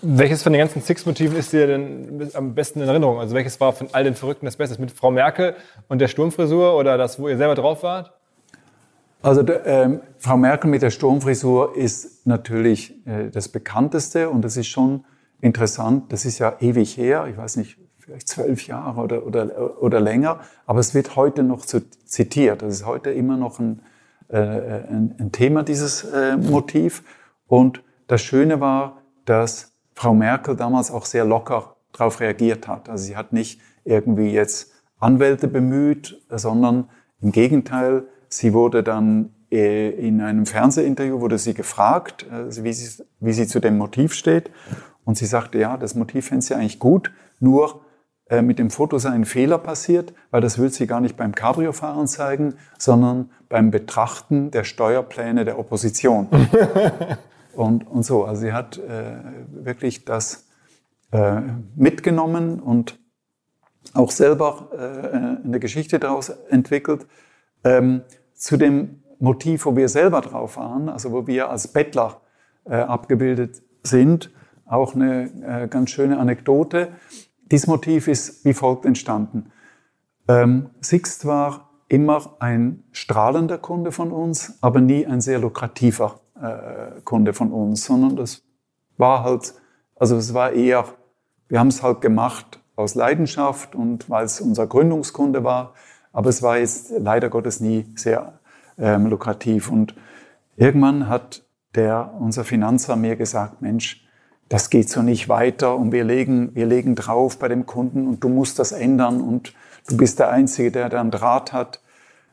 [0.00, 3.18] Welches von den ganzen Six-Motiven ist dir denn am besten in Erinnerung?
[3.18, 4.80] Also welches war von all den Verrückten das Beste?
[4.80, 5.54] Mit Frau Merkel
[5.88, 8.12] und der Sturmfrisur oder das, wo ihr selber drauf wart?
[9.20, 14.68] Also ähm, Frau Merkel mit der Sturmfrisur ist natürlich äh, das bekannteste und das ist
[14.68, 15.04] schon
[15.42, 16.10] interessant.
[16.12, 20.40] Das ist ja ewig her, ich weiß nicht, vielleicht zwölf Jahre oder, oder, oder länger,
[20.66, 22.62] aber es wird heute noch zitiert.
[22.62, 23.80] Das ist heute immer noch ein,
[24.28, 27.02] äh, ein, ein Thema, dieses äh, Motiv.
[27.46, 32.88] Und das Schöne war, dass Frau Merkel damals auch sehr locker darauf reagiert hat.
[32.88, 36.88] Also sie hat nicht irgendwie jetzt Anwälte bemüht, sondern
[37.20, 43.04] im Gegenteil, sie wurde dann äh, in einem Fernsehinterview wurde sie gefragt, äh, wie sie,
[43.20, 44.50] wie sie zu dem Motiv steht.
[45.04, 47.82] Und sie sagte, ja, das Motiv fände sie eigentlich gut, nur
[48.28, 51.34] äh, mit dem Foto sei ein Fehler passiert, weil das will sie gar nicht beim
[51.34, 56.28] Cabrio-Fahren zeigen, sondern beim Betrachten der Steuerpläne der Opposition.
[57.56, 59.16] und, und so, also sie hat äh,
[59.48, 60.46] wirklich das
[61.12, 61.40] äh,
[61.76, 62.98] mitgenommen und
[63.92, 67.06] auch selber äh, eine Geschichte daraus entwickelt.
[67.62, 68.02] Ähm,
[68.34, 72.20] zu dem Motiv, wo wir selber drauf waren, also wo wir als Bettler
[72.64, 74.30] äh, abgebildet sind,
[74.66, 76.88] auch eine äh, ganz schöne Anekdote.
[77.50, 79.52] Dieses Motiv ist wie folgt entstanden.
[80.28, 87.00] Ähm, Sixt war immer ein strahlender Kunde von uns, aber nie ein sehr lukrativer äh,
[87.04, 88.42] Kunde von uns, sondern das
[88.96, 89.54] war halt,
[89.96, 90.84] also es war eher,
[91.48, 95.74] wir haben es halt gemacht aus Leidenschaft und weil es unser Gründungskunde war,
[96.12, 98.38] aber es war jetzt leider Gottes nie sehr
[98.78, 99.70] ähm, lukrativ.
[99.70, 99.94] Und
[100.56, 101.44] irgendwann hat
[101.74, 104.06] der, unser Finanzer mir gesagt, Mensch,
[104.48, 108.22] das geht so nicht weiter und wir legen, wir legen drauf bei dem Kunden und
[108.22, 109.54] du musst das ändern und
[109.88, 111.80] du bist der Einzige, der dann Draht hat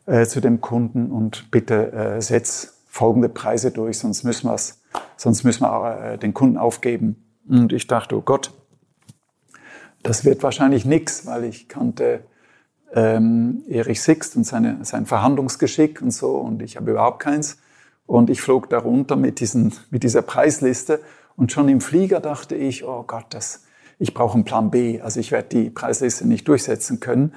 [0.06, 4.58] äh, zu dem Kunden und bitte äh, setz folgende Preise durch, sonst müssen wir
[5.16, 7.16] sonst müssen wir äh, den Kunden aufgeben.
[7.48, 8.52] Und ich dachte, oh Gott,
[10.02, 12.24] das wird wahrscheinlich nichts, weil ich kannte
[12.92, 17.56] ähm, Erich Sixt und seine, sein Verhandlungsgeschick und so und ich habe überhaupt keins.
[18.04, 21.00] Und ich flog darunter mit, diesen, mit dieser Preisliste
[21.34, 23.64] und schon im Flieger dachte ich, oh Gott, das,
[23.98, 25.00] ich brauche einen Plan B.
[25.00, 27.32] Also ich werde die Preisliste nicht durchsetzen können.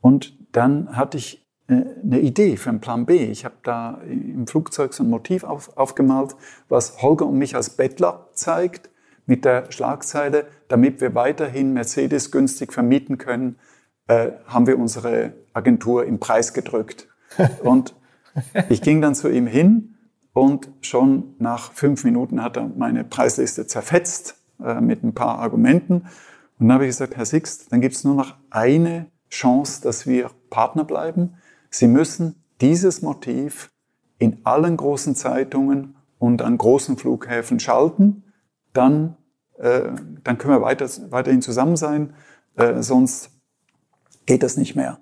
[0.00, 3.24] Und dann hatte ich eine Idee für einen Plan B.
[3.24, 6.36] Ich habe da im Flugzeug so ein Motiv auf, aufgemalt,
[6.68, 8.90] was Holger und mich als Bettler zeigt,
[9.26, 13.56] mit der Schlagzeile, damit wir weiterhin Mercedes günstig vermieten können,
[14.06, 17.08] äh, haben wir unsere Agentur im Preis gedrückt.
[17.62, 17.94] Und
[18.68, 19.94] ich ging dann zu ihm hin
[20.32, 26.08] und schon nach fünf Minuten hat er meine Preisliste zerfetzt äh, mit ein paar Argumenten.
[26.58, 30.06] Und dann habe ich gesagt, Herr Sixt, dann gibt es nur noch eine Chance, dass
[30.06, 31.34] wir Partner bleiben.
[31.76, 33.72] Sie müssen dieses Motiv
[34.18, 38.22] in allen großen Zeitungen und an großen Flughäfen schalten.
[38.72, 39.16] Dann,
[39.58, 39.90] äh,
[40.22, 42.14] dann können wir weiter, weiterhin zusammen sein,
[42.54, 43.30] äh, sonst
[44.24, 45.00] geht das nicht mehr.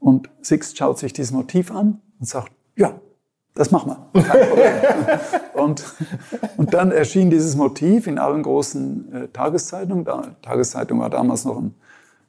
[0.00, 3.00] Und Sixt schaut sich dieses Motiv an und sagt, ja,
[3.54, 5.20] das machen wir.
[5.54, 5.84] und,
[6.56, 10.04] und dann erschien dieses Motiv in allen großen äh, Tageszeitungen.
[10.04, 11.76] Da, Tageszeitung war damals noch ein,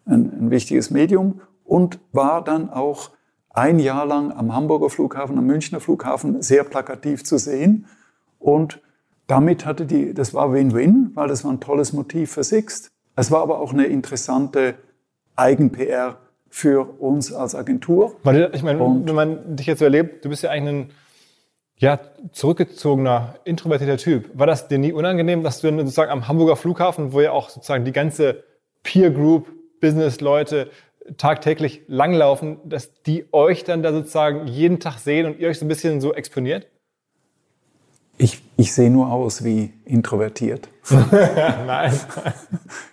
[0.06, 3.10] ein, ein, wichtiges Medium und war dann auch
[3.60, 7.88] ein Jahr lang am Hamburger Flughafen, am Münchner Flughafen sehr plakativ zu sehen.
[8.40, 8.80] Und
[9.28, 12.90] damit hatte die, das war Win-Win, weil das war ein tolles Motiv für Sixt.
[13.18, 14.76] Es war aber auch eine interessante
[15.36, 16.18] Eigen-PR
[16.50, 18.16] für uns als Agentur.
[18.24, 20.92] Weil, ich meine, und wenn man dich jetzt so erlebt, du bist ja eigentlich ein
[21.76, 22.00] ja,
[22.32, 24.30] zurückgezogener, introvertierter Typ.
[24.34, 27.84] War das dir nie unangenehm, dass du sozusagen am Hamburger Flughafen, wo ja auch sozusagen
[27.84, 28.44] die ganze
[28.84, 29.48] Peer Group,
[29.82, 30.70] Business-Leute
[31.18, 35.66] tagtäglich langlaufen, dass die euch dann da sozusagen jeden Tag sehen und ihr euch so
[35.66, 36.68] ein bisschen so exponiert?
[38.22, 40.68] Ich, ich sehe nur aus wie introvertiert.
[41.12, 41.94] Nein.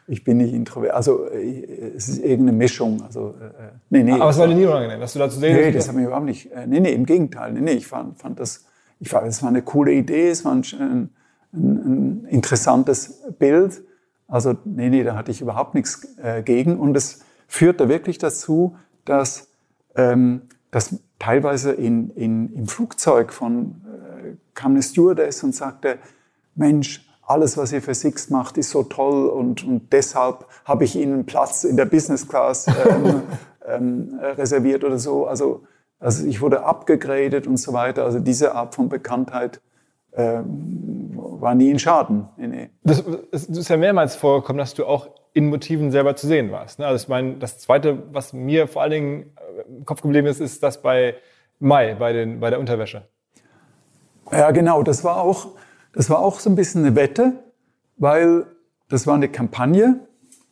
[0.08, 0.94] Ich bin nicht introvertiert.
[0.94, 3.02] Also es ist irgendeine Mischung.
[3.02, 5.56] Also, äh, nee, nee, Aber es war dir nie unangenehm, dass du da zu sehen
[5.56, 6.52] Nee, das hat mich überhaupt nicht.
[6.52, 7.52] Äh, nee, nee, im Gegenteil.
[7.52, 8.66] Nee, nee, ich fand, fand das,
[9.00, 11.10] ich fand, es war eine coole Idee, es war ein, ein,
[11.52, 13.82] ein, interessantes Bild.
[14.28, 16.78] Also nee, nee, da hatte ich überhaupt nichts äh, gegen.
[16.78, 19.48] Und es führte wirklich dazu, dass,
[19.94, 25.98] ähm, dass teilweise in, in, im Flugzeug von äh, kam eine Stewardess und sagte,
[26.54, 30.94] Mensch, alles, was ihr für Six macht, ist so toll und, und deshalb habe ich
[30.94, 33.22] Ihnen Platz in der Business Class ähm,
[33.66, 35.26] ähm, reserviert oder so.
[35.26, 35.64] Also,
[35.98, 38.04] also ich wurde abgegradet und so weiter.
[38.04, 39.60] Also diese Art von Bekanntheit
[40.24, 42.28] war nie in Schaden.
[42.36, 42.70] Nee, nee.
[42.82, 46.78] Das, das ist ja mehrmals vorgekommen, dass du auch in Motiven selber zu sehen warst.
[46.78, 46.86] Ne?
[46.86, 50.40] Also ich meine, das Zweite, was mir vor allen Dingen äh, im Kopf geblieben ist,
[50.40, 51.14] ist das bei
[51.58, 53.02] Mai, bei, den, bei der Unterwäsche.
[54.32, 54.82] Ja, genau.
[54.82, 55.48] Das war auch
[55.96, 57.32] das war auch so ein bisschen eine Wette,
[57.96, 58.46] weil
[58.90, 60.00] das war eine Kampagne,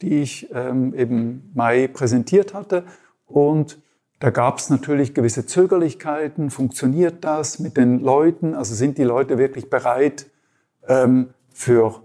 [0.00, 2.85] die ich ähm, eben Mai präsentiert hatte.
[3.27, 3.79] Und
[4.20, 6.50] da gab es natürlich gewisse Zögerlichkeiten.
[6.50, 8.55] Funktioniert das mit den Leuten?
[8.55, 10.27] Also sind die Leute wirklich bereit,
[10.88, 12.03] ähm, für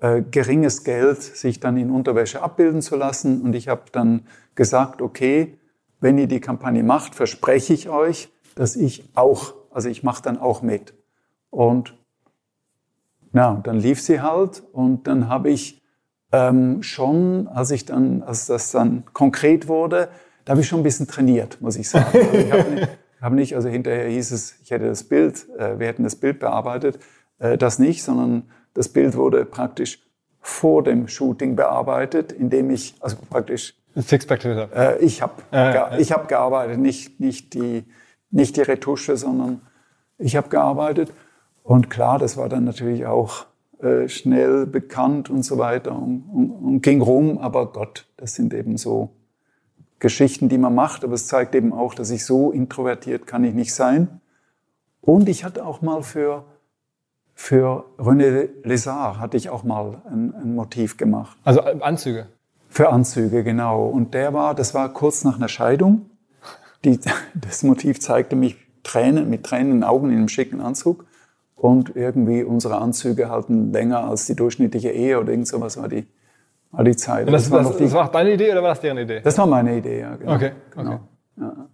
[0.00, 3.42] äh, geringes Geld sich dann in Unterwäsche abbilden zu lassen?
[3.42, 5.58] Und ich habe dann gesagt, okay,
[6.00, 10.38] wenn ihr die Kampagne macht, verspreche ich euch, dass ich auch, also ich mache dann
[10.38, 10.94] auch mit.
[11.50, 11.94] Und
[13.34, 15.82] und dann lief sie halt und dann habe ich
[16.30, 20.08] ähm, schon, als ich dann, als das dann konkret wurde,
[20.44, 22.06] da habe ich schon ein bisschen trainiert, muss ich sagen.
[22.12, 22.88] Also ich habe nicht,
[23.20, 26.38] hab nicht, also hinterher hieß es, ich hätte das Bild, äh, wir hätten das Bild
[26.40, 26.98] bearbeitet,
[27.38, 30.00] äh, das nicht, sondern das Bild wurde praktisch
[30.40, 36.28] vor dem Shooting bearbeitet, indem ich, also praktisch Sixpack äh, ich habe äh, ich hab
[36.28, 37.84] gearbeitet, nicht, nicht, die,
[38.30, 39.60] nicht die Retusche, sondern
[40.18, 41.12] ich habe gearbeitet.
[41.62, 43.46] Und klar, das war dann natürlich auch
[43.80, 47.38] äh, schnell bekannt und so weiter und, und, und, ging rum.
[47.38, 49.10] Aber Gott, das sind eben so
[49.98, 51.04] Geschichten, die man macht.
[51.04, 54.20] Aber es zeigt eben auch, dass ich so introvertiert kann ich nicht sein.
[55.00, 56.44] Und ich hatte auch mal für,
[57.34, 61.36] für René Lézard hatte ich auch mal ein, ein Motiv gemacht.
[61.44, 62.26] Also Anzüge?
[62.68, 63.86] Für Anzüge, genau.
[63.86, 66.10] Und der war, das war kurz nach einer Scheidung.
[66.84, 66.98] Die,
[67.34, 71.06] das Motiv zeigte mich Tränen, mit Tränen in den Augen in einem schicken Anzug
[71.56, 76.06] und irgendwie unsere Anzüge halten länger als die durchschnittliche Ehe oder irgend sowas war die,
[76.76, 77.28] war die Zeit.
[77.28, 79.20] Das, das, war das, die, das, war deine Idee oder war das deren Idee?
[79.20, 80.16] Das war meine Idee, ja.
[80.16, 80.34] Genau.
[80.34, 80.90] Okay, genau.
[80.90, 81.00] okay.
[81.40, 81.68] Ja.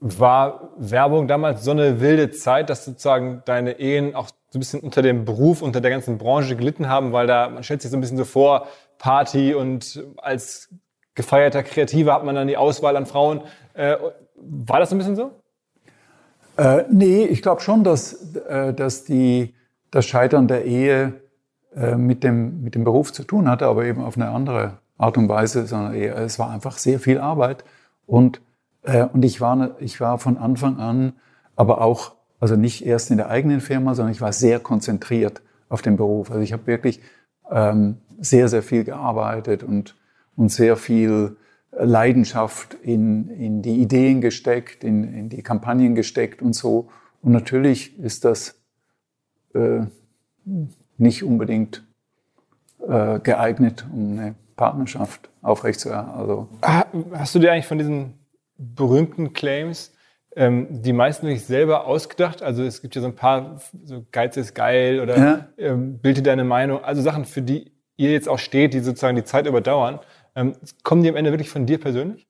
[0.00, 4.80] War Werbung damals so eine wilde Zeit, dass sozusagen deine Ehen auch so ein bisschen
[4.80, 7.96] unter dem Beruf, unter der ganzen Branche gelitten haben, weil da, man stellt sich so
[7.96, 8.66] ein bisschen so vor,
[8.98, 10.68] Party und als
[11.14, 13.42] gefeierter Kreativer hat man dann die Auswahl an Frauen.
[13.74, 13.96] Äh,
[14.36, 15.30] war das so ein bisschen so?
[16.56, 19.54] Äh, nee, ich glaube schon, dass, äh, dass die,
[19.90, 21.23] das Scheitern der Ehe
[21.96, 25.28] mit, dem, mit dem Beruf zu tun hatte, aber eben auf eine andere Art und
[25.28, 27.64] Weise, sondern eher, es war einfach sehr viel Arbeit.
[28.06, 28.40] Und,
[28.82, 31.14] äh, und ich, war, ich war von Anfang an,
[31.56, 35.82] aber auch, also nicht erst in der eigenen Firma, sondern ich war sehr konzentriert auf
[35.82, 36.30] den Beruf.
[36.30, 37.00] Also ich habe wirklich
[37.50, 39.96] ähm, sehr, sehr viel gearbeitet und,
[40.36, 41.36] und sehr viel
[41.72, 46.88] Leidenschaft in, in die Ideen gesteckt, in, in die Kampagnen gesteckt und so.
[47.22, 48.60] Und natürlich ist das
[49.54, 49.86] äh,
[50.98, 51.84] nicht unbedingt
[52.86, 56.12] äh, geeignet, um eine Partnerschaft aufrechtzuerhalten.
[56.12, 56.48] Also,
[57.12, 58.14] Hast du dir eigentlich von diesen
[58.56, 59.92] berühmten Claims
[60.36, 62.42] ähm, die meisten nicht selber ausgedacht?
[62.42, 65.48] Also es gibt ja so ein paar, so Geiz ist geil oder ja.
[65.58, 69.24] ähm, bilde deine Meinung, also Sachen, für die ihr jetzt auch steht, die sozusagen die
[69.24, 70.00] Zeit überdauern.
[70.34, 72.26] Ähm, kommen die am Ende wirklich von dir persönlich?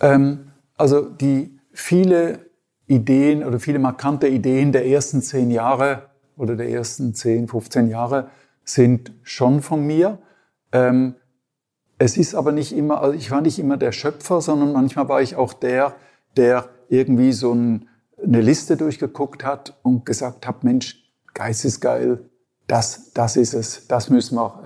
[0.00, 2.50] Ähm, also die viele
[2.86, 8.28] Ideen oder viele markante Ideen der ersten zehn Jahre oder der ersten zehn, 15 Jahre
[8.64, 10.18] sind schon von mir.
[10.72, 11.14] Ähm,
[11.98, 15.22] es ist aber nicht immer, also ich war nicht immer der Schöpfer, sondern manchmal war
[15.22, 15.94] ich auch der,
[16.36, 17.88] der irgendwie so ein,
[18.22, 22.30] eine Liste durchgeguckt hat und gesagt hat, Mensch, geistesgeil,
[22.66, 24.64] das, das ist es, das müssen wir,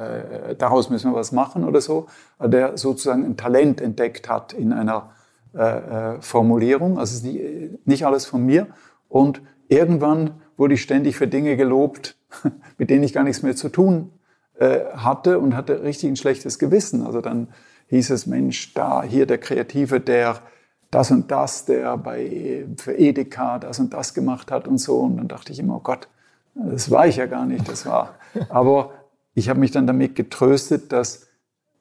[0.50, 2.06] äh, daraus müssen wir was machen oder so,
[2.40, 5.10] der sozusagen ein Talent entdeckt hat in einer
[5.54, 6.98] äh, äh Formulierung.
[6.98, 8.68] Also nicht, nicht alles von mir.
[9.08, 12.18] Und irgendwann wurde ich ständig für Dinge gelobt,
[12.78, 14.10] mit denen ich gar nichts mehr zu tun
[14.58, 17.06] äh, hatte und hatte richtig ein schlechtes Gewissen.
[17.06, 17.48] Also dann
[17.86, 20.40] hieß es, Mensch, da hier der Kreative, der
[20.90, 24.98] das und das, der bei für Edeka das und das gemacht hat und so.
[24.98, 26.08] Und dann dachte ich immer, oh Gott,
[26.54, 28.16] das war ich ja gar nicht, das war.
[28.48, 28.92] Aber
[29.34, 31.28] ich habe mich dann damit getröstet, dass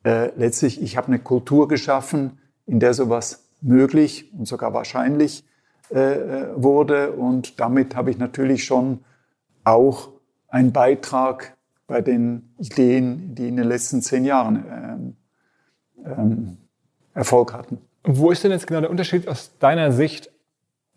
[0.06, 5.48] äh, letztlich ich habe eine Kultur geschaffen, in der sowas möglich und sogar wahrscheinlich äh,
[5.90, 7.12] wurde.
[7.14, 9.00] Und damit habe ich natürlich schon
[9.64, 10.10] auch
[10.50, 11.56] einen Beitrag
[11.88, 15.16] bei den Ideen, die in den letzten zehn Jahren ähm,
[16.06, 16.58] ähm,
[17.14, 17.80] Erfolg hatten.
[18.04, 20.30] Wo ist denn jetzt genau der Unterschied aus deiner Sicht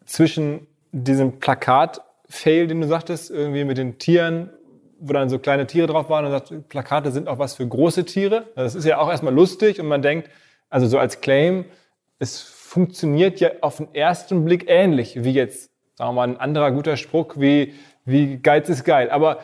[0.05, 4.51] zwischen diesem Plakat Fail, den du sagtest, irgendwie mit den Tieren,
[5.01, 8.05] wo dann so kleine Tiere drauf waren und sagt, Plakate sind auch was für große
[8.05, 8.49] Tiere.
[8.55, 10.31] Das ist ja auch erstmal lustig und man denkt,
[10.69, 11.65] also so als Claim,
[12.19, 16.71] es funktioniert ja auf den ersten Blick ähnlich wie jetzt, sagen wir mal, ein anderer
[16.71, 19.11] guter Spruch wie, wie Geiz ist geil.
[19.11, 19.41] Aber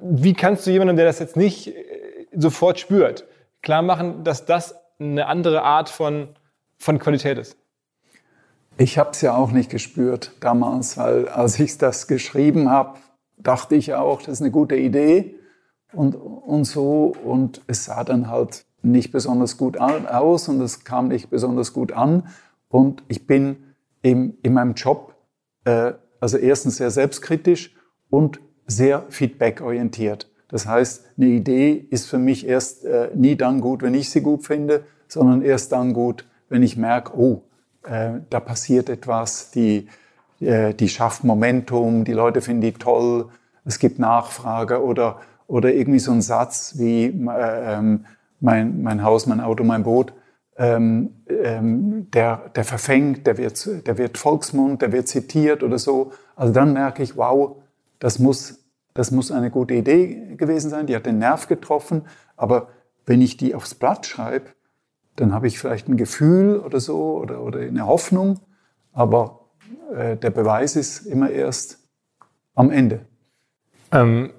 [0.00, 1.74] wie kannst du jemandem, der das jetzt nicht äh,
[2.32, 3.26] sofort spürt,
[3.60, 6.28] klar machen, dass das eine andere Art von,
[6.78, 7.58] von Qualität ist?
[8.78, 12.98] Ich habe es ja auch nicht gespürt damals, weil als ich das geschrieben habe,
[13.36, 15.34] dachte ich auch, das ist eine gute Idee
[15.92, 17.14] und, und so.
[17.22, 21.92] Und es sah dann halt nicht besonders gut aus und es kam nicht besonders gut
[21.92, 22.28] an.
[22.68, 23.56] Und ich bin
[24.02, 25.14] in, in meinem Job,
[25.64, 27.74] äh, also erstens sehr selbstkritisch
[28.10, 30.30] und sehr feedbackorientiert.
[30.48, 34.20] Das heißt, eine Idee ist für mich erst äh, nie dann gut, wenn ich sie
[34.20, 37.42] gut finde, sondern erst dann gut, wenn ich merke, oh,
[37.84, 39.88] äh, da passiert etwas, die,
[40.40, 43.28] äh, die schafft Momentum, die Leute finden die toll,
[43.64, 48.04] es gibt Nachfrage oder, oder irgendwie so ein Satz wie äh, ähm,
[48.40, 50.12] mein, mein Haus, mein Auto, mein Boot,
[50.58, 56.12] ähm, ähm, der, der verfängt, der wird, der wird Volksmund, der wird zitiert oder so.
[56.34, 57.56] Also dann merke ich, wow,
[57.98, 58.64] das muss,
[58.94, 62.02] das muss eine gute Idee gewesen sein, die hat den Nerv getroffen,
[62.36, 62.68] aber
[63.04, 64.46] wenn ich die aufs Blatt schreibe,
[65.16, 68.40] dann habe ich vielleicht ein Gefühl oder so oder, oder eine Hoffnung,
[68.92, 69.46] aber
[69.94, 71.78] äh, der Beweis ist immer erst
[72.54, 73.00] am Ende.
[73.92, 74.32] Ähm,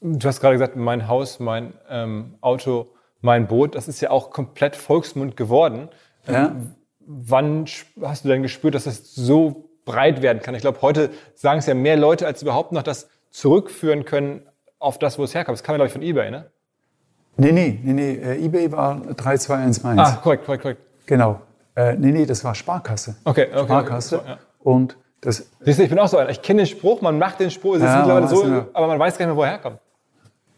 [0.00, 2.91] du hast gerade gesagt, mein Haus, mein ähm, Auto,
[3.22, 5.88] mein Boot, das ist ja auch komplett Volksmund geworden.
[6.28, 6.56] Ähm, ja.
[7.06, 7.64] Wann
[8.02, 10.54] hast du denn gespürt, dass das so breit werden kann?
[10.54, 14.42] Ich glaube, heute sagen es ja mehr Leute, als überhaupt noch das zurückführen können
[14.78, 15.58] auf das, wo es herkommt.
[15.58, 16.50] Das kam ja, glaube ich, von eBay, ne?
[17.36, 18.12] Nee, nee, nee, nee.
[18.14, 19.98] Äh, eBay war 3211.
[19.98, 20.82] Ah, korrekt, korrekt, korrekt.
[21.06, 21.40] Genau.
[21.74, 23.16] Äh, nee, nee, das war Sparkasse.
[23.24, 23.64] Okay, okay.
[23.64, 24.18] Sparkasse.
[24.18, 24.38] Okay, ja.
[24.60, 25.50] Und das.
[25.60, 26.30] Siehst du, ich bin auch so einer.
[26.30, 28.98] Ich kenne den Spruch, man macht den Spruch, es ist ja, mittlerweile so, aber man
[28.98, 29.78] weiß gar nicht mehr, woher er kommt.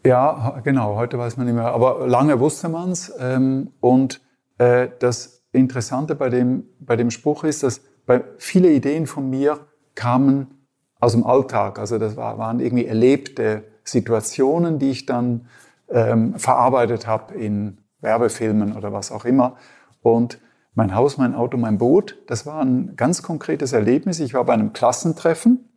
[0.05, 1.73] Ja, genau, heute weiß man nicht mehr.
[1.73, 3.11] Aber lange wusste man es.
[3.19, 4.21] Ähm, und
[4.59, 9.59] äh, das Interessante bei dem, bei dem Spruch ist, dass bei viele Ideen von mir
[9.95, 10.67] kamen
[10.99, 11.79] aus dem Alltag.
[11.79, 15.47] Also das war, waren irgendwie erlebte Situationen, die ich dann
[15.89, 19.55] ähm, verarbeitet habe in Werbefilmen oder was auch immer.
[20.01, 20.39] Und
[20.75, 24.19] mein Haus, mein Auto, mein Boot, das war ein ganz konkretes Erlebnis.
[24.19, 25.67] Ich war bei einem Klassentreffen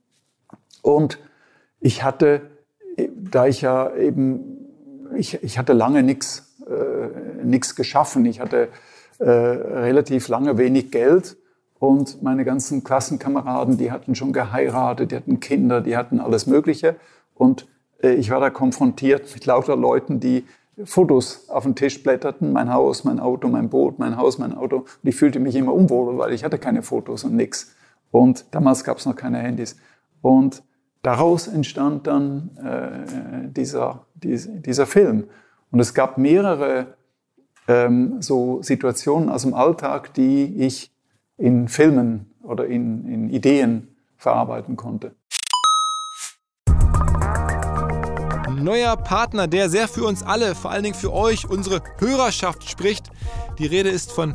[0.83, 1.19] und
[1.81, 2.43] ich hatte,
[3.31, 4.67] da ich ja eben,
[5.17, 8.27] ich, ich hatte lange nichts äh, nix geschaffen.
[8.27, 8.69] Ich hatte
[9.19, 11.37] äh, relativ lange wenig Geld
[11.79, 16.97] und meine ganzen Klassenkameraden, die hatten schon geheiratet, die hatten Kinder, die hatten alles Mögliche.
[17.35, 17.67] Und
[18.03, 20.45] äh, ich war da konfrontiert mit lauter Leuten, die
[20.85, 24.79] Fotos auf den Tisch blätterten, mein Haus, mein Auto, mein Boot, mein Haus, mein Auto.
[24.79, 27.75] Und ich fühlte mich immer unwohl, weil ich hatte keine Fotos und nichts.
[28.11, 29.77] Und damals gab es noch keine Handys.
[30.23, 30.63] Und
[31.03, 35.25] daraus entstand dann äh, dieser, dieser, dieser Film.
[35.71, 36.95] Und es gab mehrere
[37.67, 40.91] ähm, so Situationen aus dem Alltag, die ich
[41.37, 45.13] in Filmen oder in, in Ideen verarbeiten konnte.
[48.63, 53.07] neuer Partner, der sehr für uns alle, vor allen Dingen für euch, unsere Hörerschaft spricht.
[53.59, 54.35] Die Rede ist von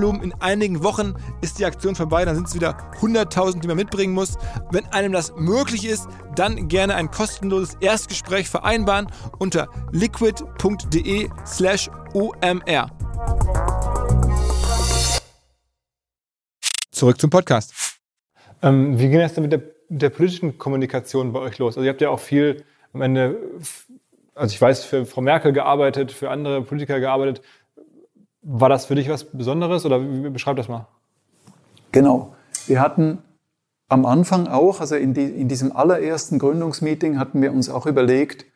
[0.00, 0.22] Volumen.
[0.22, 4.14] In einigen Wochen ist die Aktion vorbei, dann sind es wieder 100.000, die man mitbringen
[4.14, 4.38] muss.
[4.70, 12.90] Wenn einem das möglich ist, dann gerne ein kostenloses Erstgespräch vereinbaren unter liquid.de/slash omr.
[16.90, 17.98] Zurück zum Podcast.
[18.62, 21.76] Ähm, wie ging das denn mit der, der politischen Kommunikation bei euch los?
[21.76, 23.36] Also ihr habt ja auch viel am Ende
[24.40, 27.42] also ich weiß, für Frau Merkel gearbeitet, für andere Politiker gearbeitet.
[28.42, 30.86] War das für dich was Besonderes oder beschreib das mal?
[31.92, 32.34] Genau.
[32.66, 33.18] Wir hatten
[33.88, 38.46] am Anfang auch, also in, die, in diesem allerersten Gründungsmeeting hatten wir uns auch überlegt,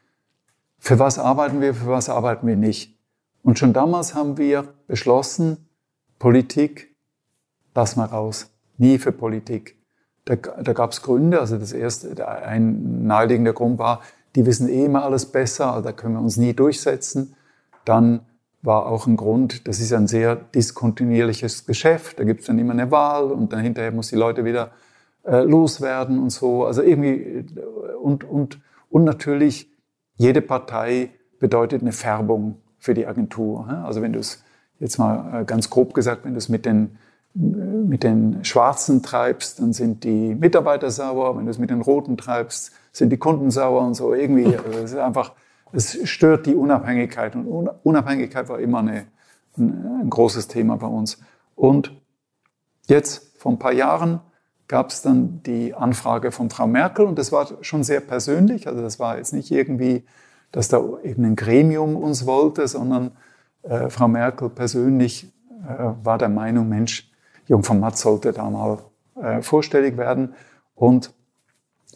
[0.78, 2.96] für was arbeiten wir, für was arbeiten wir nicht.
[3.42, 5.68] Und schon damals haben wir beschlossen,
[6.18, 6.94] Politik,
[7.74, 8.50] lass mal raus.
[8.78, 9.76] Nie für Politik.
[10.24, 11.40] Da, da gab es Gründe.
[11.40, 14.00] Also das erste, ein naheliegender Grund war,
[14.36, 17.34] die wissen eh immer alles besser, also da können wir uns nie durchsetzen.
[17.84, 18.20] Dann
[18.64, 22.72] war auch ein Grund, das ist ein sehr diskontinuierliches Geschäft, da gibt es dann immer
[22.72, 24.70] eine Wahl und dann hinterher muss die Leute wieder
[25.24, 26.64] äh, loswerden und so.
[26.64, 27.44] Also irgendwie,
[28.00, 29.70] und, und, und natürlich,
[30.16, 33.68] jede Partei bedeutet eine Färbung für die Agentur.
[33.84, 34.42] Also wenn du es
[34.80, 36.96] jetzt mal äh, ganz grob gesagt, wenn du es mit den
[37.36, 41.36] mit den Schwarzen treibst, dann sind die Mitarbeiter sauer.
[41.36, 44.14] Wenn du es mit den Roten treibst, sind die Kunden sauer und so.
[44.14, 44.54] Irgendwie,
[44.84, 45.32] es ist einfach,
[45.74, 47.34] es stört die Unabhängigkeit.
[47.34, 49.06] Und Unabhängigkeit war immer eine,
[49.56, 51.18] ein, ein großes Thema bei uns.
[51.56, 52.00] Und
[52.86, 54.20] jetzt, vor ein paar Jahren,
[54.68, 58.66] gab es dann die Anfrage von Frau Merkel und das war schon sehr persönlich.
[58.66, 60.04] Also das war jetzt nicht irgendwie,
[60.52, 63.12] dass da eben ein Gremium uns wollte, sondern
[63.62, 65.32] äh, Frau Merkel persönlich
[65.68, 67.10] äh, war der Meinung, Mensch,
[67.46, 68.78] Jungfrau Matt sollte da mal
[69.20, 70.34] äh, vorstellig werden.
[70.74, 71.12] Und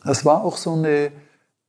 [0.04, 1.10] das war auch so eine,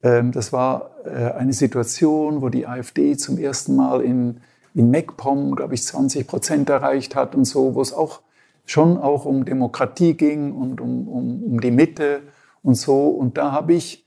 [0.02, 4.41] das war äh, eine Situation, wo die AfD zum ersten Mal in,
[4.74, 8.22] in MacPom, glaube ich, 20 Prozent erreicht hat und so, wo es auch
[8.66, 12.22] schon auch um Demokratie ging und um, um, um die Mitte
[12.64, 13.08] und so.
[13.08, 14.06] Und da habe ich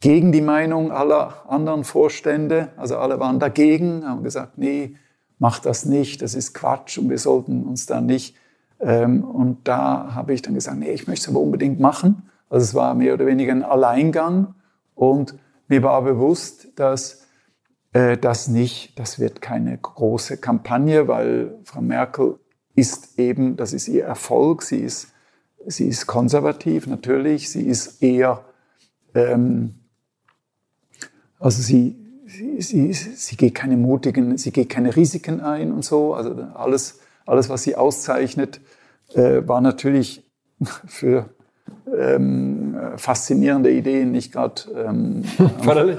[0.00, 4.96] gegen die Meinung aller anderen Vorstände, also alle waren dagegen, haben gesagt, nee,
[5.38, 8.36] mach das nicht, das ist Quatsch und wir sollten uns da nicht
[8.80, 12.28] ähm, und da habe ich dann gesagt, nee, ich möchte es aber unbedingt machen.
[12.50, 14.54] Also es war mehr oder weniger ein Alleingang
[14.94, 15.34] und
[15.68, 17.26] mir war bewusst, dass
[17.92, 22.38] äh, das nicht, das wird keine große Kampagne, weil Frau Merkel
[22.74, 25.08] ist eben, das ist ihr Erfolg, sie ist,
[25.66, 28.44] sie ist konservativ natürlich, sie ist eher,
[29.14, 29.76] ähm,
[31.38, 36.14] also sie, sie, sie, sie geht keine mutigen, sie geht keine Risiken ein und so,
[36.14, 38.60] also alles, alles, was sie auszeichnet,
[39.14, 40.30] äh, war natürlich
[40.86, 41.33] für
[41.86, 45.24] ähm, faszinierende Ideen nicht gerade ähm,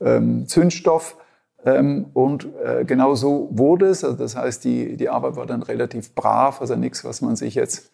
[0.00, 1.16] ähm, Zündstoff.
[1.64, 4.04] Ähm, und äh, genau so wurde es.
[4.04, 7.54] Also das heißt, die, die Arbeit war dann relativ brav, also nichts, was man sich
[7.54, 7.90] jetzt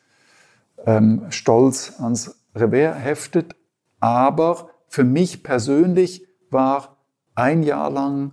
[0.86, 3.56] ähm, stolz ans Revers heftet.
[4.00, 6.96] Aber für mich persönlich war
[7.34, 8.32] ein Jahr lang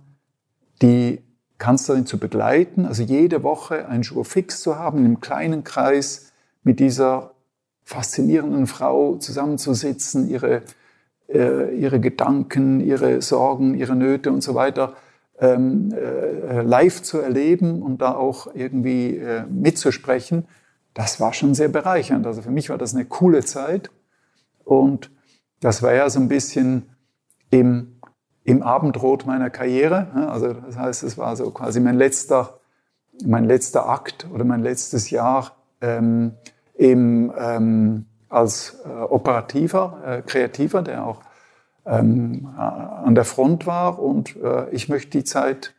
[0.82, 1.22] die
[1.58, 6.32] Kanzlerin zu begleiten, also jede Woche einen Jour fix zu haben, in einem kleinen Kreis
[6.62, 7.34] mit dieser
[7.90, 10.62] faszinierenden Frau zusammenzusitzen, ihre,
[11.28, 14.94] äh, ihre Gedanken, ihre Sorgen, ihre Nöte und so weiter
[15.40, 20.46] ähm, äh, live zu erleben und da auch irgendwie äh, mitzusprechen,
[20.94, 22.28] das war schon sehr bereichernd.
[22.28, 23.90] Also für mich war das eine coole Zeit
[24.62, 25.10] und
[25.60, 26.90] das war ja so ein bisschen
[27.50, 27.96] im
[28.44, 30.08] im Abendrot meiner Karriere.
[30.28, 32.60] Also das heißt, es war so quasi mein letzter,
[33.24, 36.32] mein letzter Akt oder mein letztes Jahr ähm,
[36.80, 41.20] im, ähm, als äh, operativer, äh, kreativer, der auch
[41.84, 43.98] ähm, an der Front war.
[43.98, 45.74] Und äh, ich möchte die Zeit,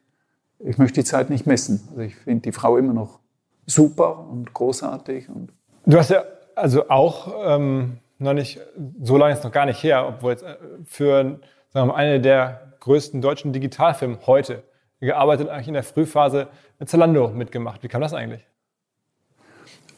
[0.60, 1.88] ich möchte die Zeit nicht missen.
[1.90, 3.20] Also ich finde die Frau immer noch
[3.66, 5.30] super und großartig.
[5.30, 5.52] Und
[5.88, 6.24] du hast ja
[6.56, 8.60] also auch ähm, noch nicht,
[9.02, 11.40] so lange ist noch gar nicht her, obwohl jetzt äh, für
[11.70, 14.62] sagen wir eine der größten deutschen Digitalfirmen heute
[15.00, 16.48] gearbeitet, eigentlich in der Frühphase
[16.86, 17.82] Zalando mitgemacht.
[17.82, 18.46] Wie kam das eigentlich?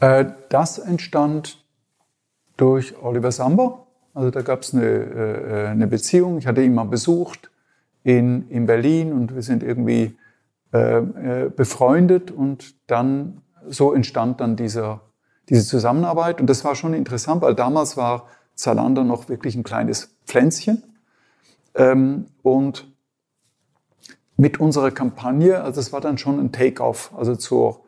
[0.03, 1.63] Äh, das entstand
[2.57, 3.87] durch Oliver Samba.
[4.13, 6.37] Also da gab es eine, äh, eine, Beziehung.
[6.39, 7.49] Ich hatte ihn mal besucht
[8.03, 10.17] in, in Berlin und wir sind irgendwie
[10.73, 11.01] äh,
[11.55, 14.99] befreundet und dann so entstand dann dieser,
[15.47, 16.41] diese Zusammenarbeit.
[16.41, 20.83] Und das war schon interessant, weil damals war Zalando noch wirklich ein kleines Pflänzchen.
[21.75, 22.93] Ähm, und
[24.35, 27.82] mit unserer Kampagne, also es war dann schon ein Take-off, also zur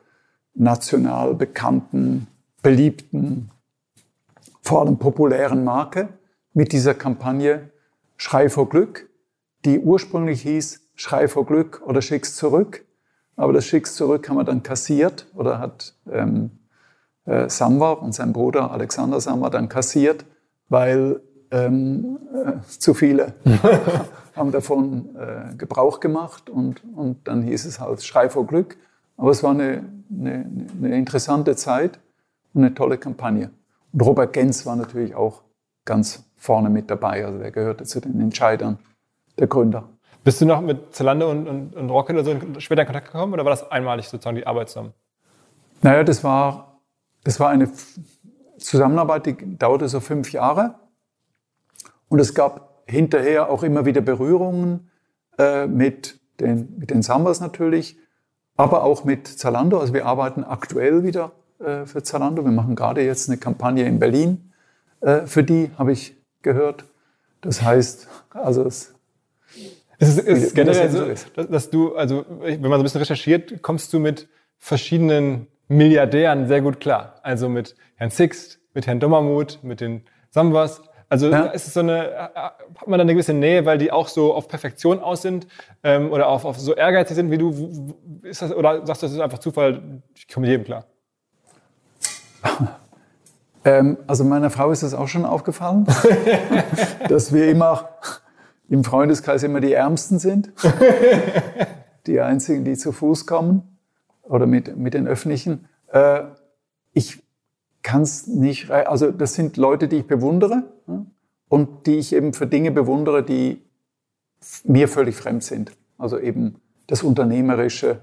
[0.55, 2.27] national bekannten,
[2.61, 3.51] beliebten,
[4.61, 6.09] vor allem populären Marke
[6.53, 7.69] mit dieser Kampagne
[8.17, 9.09] Schrei vor Glück,
[9.65, 12.85] die ursprünglich hieß Schrei vor Glück oder Schick's zurück.
[13.35, 16.51] Aber das Schick's zurück haben wir dann kassiert oder hat ähm,
[17.25, 20.25] äh, Samwer und sein Bruder Alexander Samwer dann kassiert,
[20.69, 23.33] weil ähm, äh, zu viele
[24.35, 28.77] haben davon äh, Gebrauch gemacht und, und dann hieß es halt Schrei vor Glück.
[29.17, 30.45] Aber es war eine, eine,
[30.77, 31.99] eine interessante Zeit
[32.53, 33.51] und eine tolle Kampagne.
[33.93, 35.43] Und Robert Gens war natürlich auch
[35.85, 37.25] ganz vorne mit dabei.
[37.25, 38.79] Also der gehörte zu den Entscheidern
[39.37, 39.89] der Gründer.
[40.23, 43.33] Bist du noch mit Zalando und, und, und Rocket oder so später in Kontakt gekommen
[43.33, 44.93] oder war das einmalig sozusagen die Arbeit zusammen?
[45.81, 46.81] Naja, das war,
[47.23, 47.69] das war eine
[48.57, 50.75] Zusammenarbeit, die dauerte so fünf Jahre.
[52.07, 54.89] Und es gab hinterher auch immer wieder Berührungen
[55.37, 57.99] äh, mit, den, mit den Sambas natürlich,
[58.57, 59.79] aber auch mit Zalando.
[59.79, 62.43] Also wir arbeiten aktuell wieder äh, für Zalando.
[62.43, 64.51] Wir machen gerade jetzt eine Kampagne in Berlin.
[65.01, 66.85] Äh, für die habe ich gehört.
[67.41, 68.95] Das heißt, also es
[69.97, 72.99] Es ist, es ist generell so, dass, dass du, also wenn man so ein bisschen
[72.99, 74.27] recherchiert, kommst du mit
[74.57, 77.19] verschiedenen Milliardären sehr gut klar.
[77.23, 80.81] Also mit Herrn Sixt, mit Herrn Dommermuth, mit den Sambas.
[81.09, 81.45] Also Ja.
[81.47, 84.47] ist es so eine, hat man da eine gewisse Nähe, weil die auch so auf
[84.47, 85.47] Perfektion aus sind
[85.83, 87.93] ähm, oder auf, auf so ehrgeizig sind wie du?
[88.23, 90.85] Ist das, oder sagst du, das ist einfach Zufall, ich komme mit jedem klar?
[93.67, 95.87] Ähm, also meiner Frau ist das auch schon aufgefallen,
[97.09, 97.89] dass wir immer
[98.69, 100.51] im Freundeskreis immer die Ärmsten sind.
[102.05, 103.79] Die einzigen, die zu Fuß kommen
[104.21, 105.67] oder mit, mit den Öffentlichen.
[105.87, 106.25] Äh,
[106.93, 107.23] ich
[107.85, 110.63] kann es nicht, also das sind Leute, die ich bewundere
[111.49, 113.61] und die ich eben für Dinge bewundere, die
[114.63, 115.71] mir völlig fremd sind.
[115.99, 116.55] Also eben
[116.87, 117.99] das Unternehmerische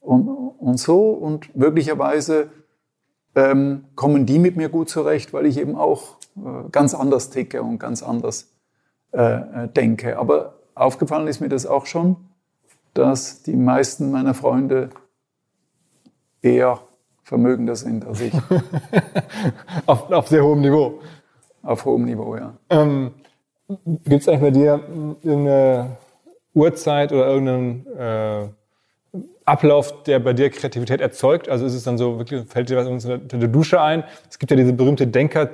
[0.00, 2.50] und, und so und möglicherweise
[3.34, 7.64] ähm, kommen die mit mir gut zurecht, weil ich eben auch äh, ganz anders ticke
[7.64, 8.52] und ganz anders
[9.10, 10.20] äh, äh, denke.
[10.20, 12.14] Aber aufgefallen ist mir das auch schon,
[12.94, 14.90] dass die meisten meiner Freunde
[16.42, 16.80] eher
[17.26, 18.32] vermögender sind als ich
[19.86, 21.00] Auf, auf sehr hohem Niveau.
[21.62, 22.36] auf hohem Niveau.
[22.36, 22.54] Ja.
[22.70, 23.14] Ähm,
[24.04, 24.80] Gibt es eigentlich bei dir
[25.24, 25.96] irgendeine
[26.54, 31.48] Uhrzeit oder irgendeinen äh, Ablauf, der bei dir Kreativität erzeugt?
[31.48, 34.04] Also ist es dann so, wirklich, fällt dir was unter der Dusche ein?
[34.30, 35.50] Es gibt ja diese berühmte Denker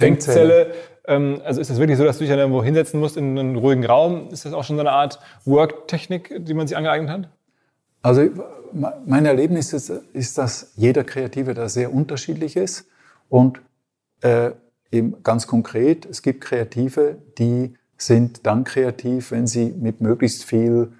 [0.00, 0.72] Denkzelle.
[1.06, 3.54] Ähm, also ist es wirklich so, dass du dich dann irgendwo hinsetzen musst in einen
[3.54, 4.28] ruhigen Raum?
[4.32, 7.28] Ist das auch schon so eine Art Work-Technik, die man sich angeeignet hat?
[8.02, 8.22] Also
[8.72, 12.86] me- mein Erlebnis ist, ist, dass jeder Kreative da sehr unterschiedlich ist
[13.28, 13.60] und
[14.22, 14.50] äh,
[14.90, 20.92] eben ganz konkret, es gibt Kreative, die sind dann kreativ, wenn sie mit möglichst viel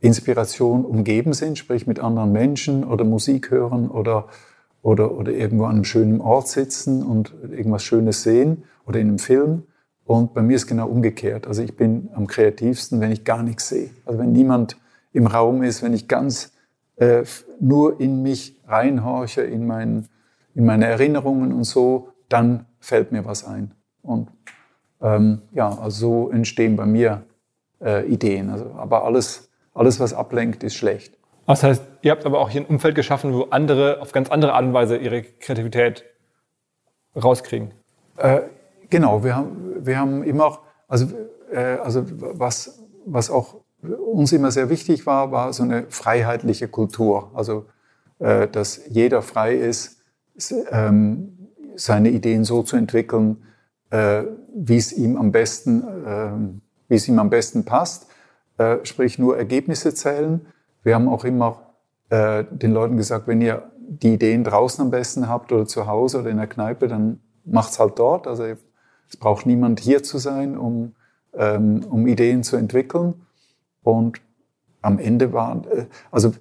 [0.00, 4.28] Inspiration umgeben sind, sprich mit anderen Menschen oder Musik hören oder,
[4.82, 9.18] oder, oder irgendwo an einem schönen Ort sitzen und irgendwas Schönes sehen oder in einem
[9.18, 9.64] Film.
[10.04, 11.46] Und bei mir ist genau umgekehrt.
[11.46, 13.90] Also ich bin am kreativsten, wenn ich gar nichts sehe.
[14.04, 14.76] Also wenn niemand
[15.12, 16.52] im Raum ist, wenn ich ganz
[16.96, 17.24] äh,
[17.58, 20.08] nur in mich reinhorche, in, mein,
[20.54, 23.74] in meine Erinnerungen und so, dann fällt mir was ein.
[24.02, 24.28] Und
[25.00, 27.22] ähm, ja, also so entstehen bei mir
[27.80, 28.50] äh, Ideen.
[28.50, 31.16] Also, aber alles, alles, was ablenkt, ist schlecht.
[31.46, 34.52] Das heißt, ihr habt aber auch hier ein Umfeld geschaffen, wo andere auf ganz andere
[34.52, 36.04] Art und Weise ihre Kreativität
[37.16, 37.72] rauskriegen.
[38.16, 38.42] Äh,
[38.88, 41.06] genau, wir haben, wir haben immer, also,
[41.50, 47.30] äh, also was, was auch uns immer sehr wichtig war, war so eine freiheitliche Kultur.
[47.34, 47.66] Also,
[48.18, 50.02] äh, dass jeder frei ist,
[50.70, 53.42] ähm, seine Ideen so zu entwickeln,
[53.90, 54.24] äh,
[54.54, 58.06] wie es ihm am besten, ähm, wie es ihm am besten passt.
[58.58, 60.46] Äh, sprich nur Ergebnisse zählen.
[60.82, 61.74] Wir haben auch immer
[62.10, 66.20] äh, den Leuten gesagt, wenn ihr die Ideen draußen am besten habt oder zu Hause
[66.20, 68.26] oder in der Kneipe, dann macht's halt dort.
[68.26, 70.94] Also es braucht niemand hier zu sein, um,
[71.34, 73.26] ähm, um Ideen zu entwickeln.
[73.82, 74.20] Und
[74.82, 76.32] am Ende war, äh, also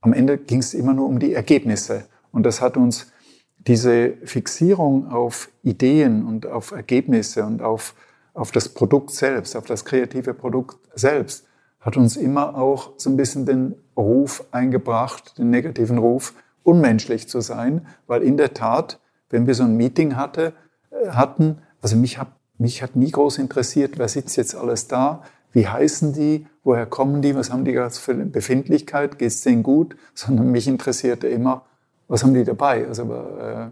[0.00, 2.04] am Ende ging es immer nur um die Ergebnisse.
[2.32, 3.12] Und das hat uns
[3.58, 7.94] diese Fixierung auf Ideen und auf Ergebnisse und auf,
[8.34, 11.46] auf das Produkt selbst, auf das kreative Produkt selbst,
[11.80, 17.40] hat uns immer auch so ein bisschen den Ruf eingebracht, den negativen Ruf, unmenschlich zu
[17.40, 20.54] sein, weil in der Tat, wenn wir so ein Meeting hatte,
[20.90, 22.28] äh, hatten, also mich hat,
[22.58, 25.22] mich hat nie groß interessiert, wer sitzt jetzt alles da,
[25.52, 29.96] wie heißen die, woher kommen die, was haben die für eine Befindlichkeit, geht's denen gut,
[30.14, 31.64] sondern mich interessierte immer,
[32.08, 33.66] was haben die dabei, also äh,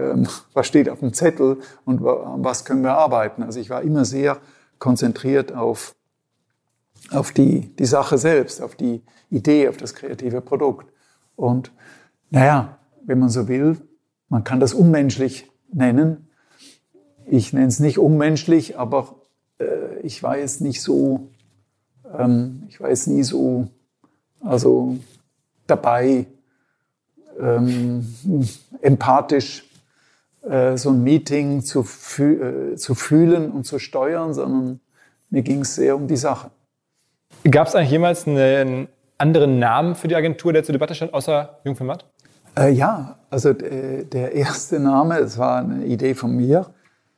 [0.00, 3.42] äh, was steht auf dem Zettel und was können wir arbeiten.
[3.42, 4.38] Also ich war immer sehr
[4.78, 5.94] konzentriert auf,
[7.10, 10.92] auf die, die Sache selbst, auf die Idee, auf das kreative Produkt.
[11.36, 11.72] Und
[12.30, 13.76] naja, wenn man so will,
[14.28, 16.28] man kann das unmenschlich nennen.
[17.26, 19.21] Ich nenne es nicht unmenschlich, aber
[20.02, 21.28] ich war jetzt nicht so,
[22.18, 23.68] ähm, ich war jetzt nie so,
[24.40, 24.96] also
[25.66, 26.26] dabei,
[27.40, 28.06] ähm,
[28.80, 29.64] empathisch
[30.42, 34.80] äh, so ein Meeting zu, fü äh, zu fühlen und zu steuern, sondern
[35.30, 36.50] mir ging es sehr um die Sache.
[37.50, 38.88] Gab es eigentlich jemals einen
[39.18, 42.04] anderen Namen für die Agentur, der zur Debatte stand, außer Jungfirmat?
[42.56, 46.66] Äh, ja, also äh, der erste Name, es war eine Idee von mir,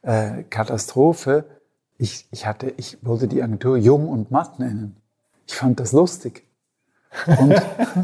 [0.03, 1.45] äh, Katastrophe.
[1.97, 4.97] Ich, ich, hatte, ich wollte die Agentur Jung und Matt nennen.
[5.47, 6.45] Ich fand das lustig.
[7.27, 7.55] Und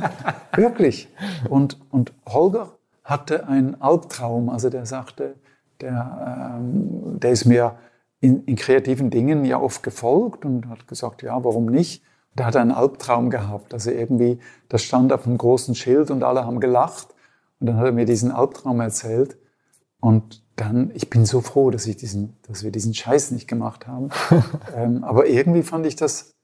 [0.54, 1.08] wirklich.
[1.48, 2.72] Und, und Holger
[3.02, 4.48] hatte einen Albtraum.
[4.48, 5.34] Also der sagte,
[5.80, 7.76] der, ähm, der ist mir
[8.20, 12.02] in, in kreativen Dingen ja oft gefolgt und hat gesagt, ja, warum nicht?
[12.34, 13.74] Der hat einen Albtraum gehabt.
[13.74, 14.38] Also irgendwie,
[14.68, 17.08] das stand auf einem großen Schild und alle haben gelacht.
[17.58, 19.36] Und dann hat er mir diesen Albtraum erzählt.
[20.00, 23.86] Und dann, ich bin so froh, dass, ich diesen, dass wir diesen Scheiß nicht gemacht
[23.86, 24.10] haben.
[24.76, 26.34] ähm, aber irgendwie fand ich das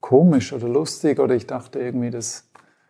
[0.00, 2.48] komisch oder lustig oder ich dachte irgendwie, das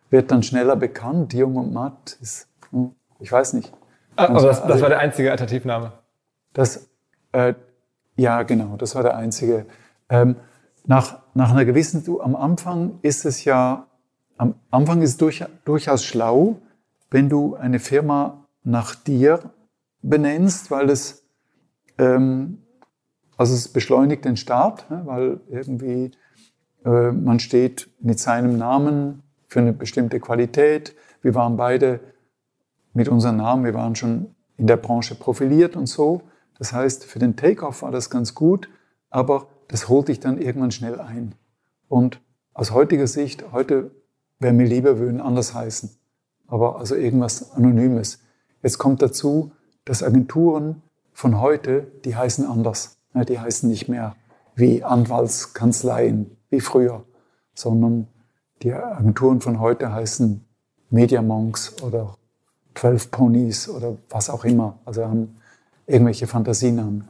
[0.09, 1.33] wird dann schneller bekannt.
[1.33, 3.71] Jung und Matt ist, hm, ich weiß nicht.
[4.15, 5.93] Ah, aber das, das war der einzige Alternativname.
[6.53, 6.87] Das,
[7.31, 7.53] äh,
[8.15, 9.65] ja, genau, das war der einzige.
[10.09, 10.35] Ähm,
[10.85, 13.87] nach, nach einer gewissen, du, am Anfang ist es ja,
[14.37, 16.57] am Anfang ist es durch, durchaus schlau,
[17.09, 19.39] wenn du eine Firma nach dir
[20.03, 21.25] benennst, weil es,
[21.97, 22.59] ähm,
[23.37, 26.11] also es beschleunigt den Start, ne, weil irgendwie
[26.85, 30.95] äh, man steht mit seinem Namen für eine bestimmte Qualität.
[31.21, 31.99] Wir waren beide
[32.93, 36.21] mit unserem Namen, wir waren schon in der Branche profiliert und so.
[36.59, 38.69] Das heißt, für den Takeoff war das ganz gut,
[39.09, 41.33] aber das holt dich dann irgendwann schnell ein.
[41.87, 42.21] Und
[42.53, 43.91] aus heutiger Sicht, heute
[44.39, 45.89] wäre mir lieber, würden anders heißen.
[46.47, 48.19] Aber also irgendwas Anonymes.
[48.61, 49.51] Jetzt kommt dazu,
[49.85, 50.81] dass Agenturen
[51.13, 52.97] von heute, die heißen anders.
[53.27, 54.15] Die heißen nicht mehr
[54.55, 57.03] wie Anwaltskanzleien, wie früher,
[57.53, 58.07] sondern
[58.61, 60.45] die Agenturen von heute heißen
[60.89, 62.17] Media Monks oder
[62.75, 64.79] 12 Ponies oder was auch immer.
[64.85, 65.37] Also haben
[65.85, 67.07] irgendwelche Fantasienamen.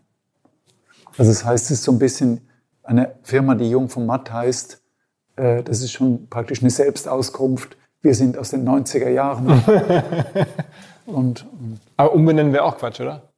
[1.18, 2.42] Also das heißt, es ist so ein bisschen
[2.82, 4.82] eine Firma, die Jung von Matt heißt,
[5.36, 7.78] äh, das ist schon praktisch eine Selbstauskunft.
[8.04, 9.64] Wir sind aus den 90er Jahren.
[11.06, 13.30] und, und, Aber umbenennen wäre auch Quatsch, oder?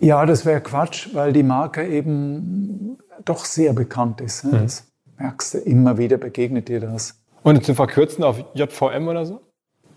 [0.00, 4.44] Ja, das wäre Quatsch, weil die Marke eben doch sehr bekannt ist.
[4.44, 4.58] Ne?
[4.58, 4.62] Mhm.
[4.62, 4.84] Das
[5.18, 7.18] merkst du, immer wieder begegnet dir das.
[7.42, 9.40] Und zu verkürzen auf JVM oder so?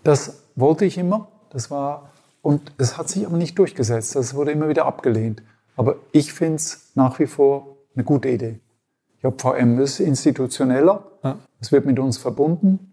[0.02, 1.28] Das wollte ich immer.
[1.50, 2.10] Das war,
[2.40, 4.16] und es hat sich aber nicht durchgesetzt.
[4.16, 5.42] Das wurde immer wieder abgelehnt.
[5.76, 8.60] Aber ich finde es nach wie vor eine gute Idee.
[9.22, 11.04] JVM ist institutioneller.
[11.60, 11.72] Es ja.
[11.72, 12.87] wird mit uns verbunden.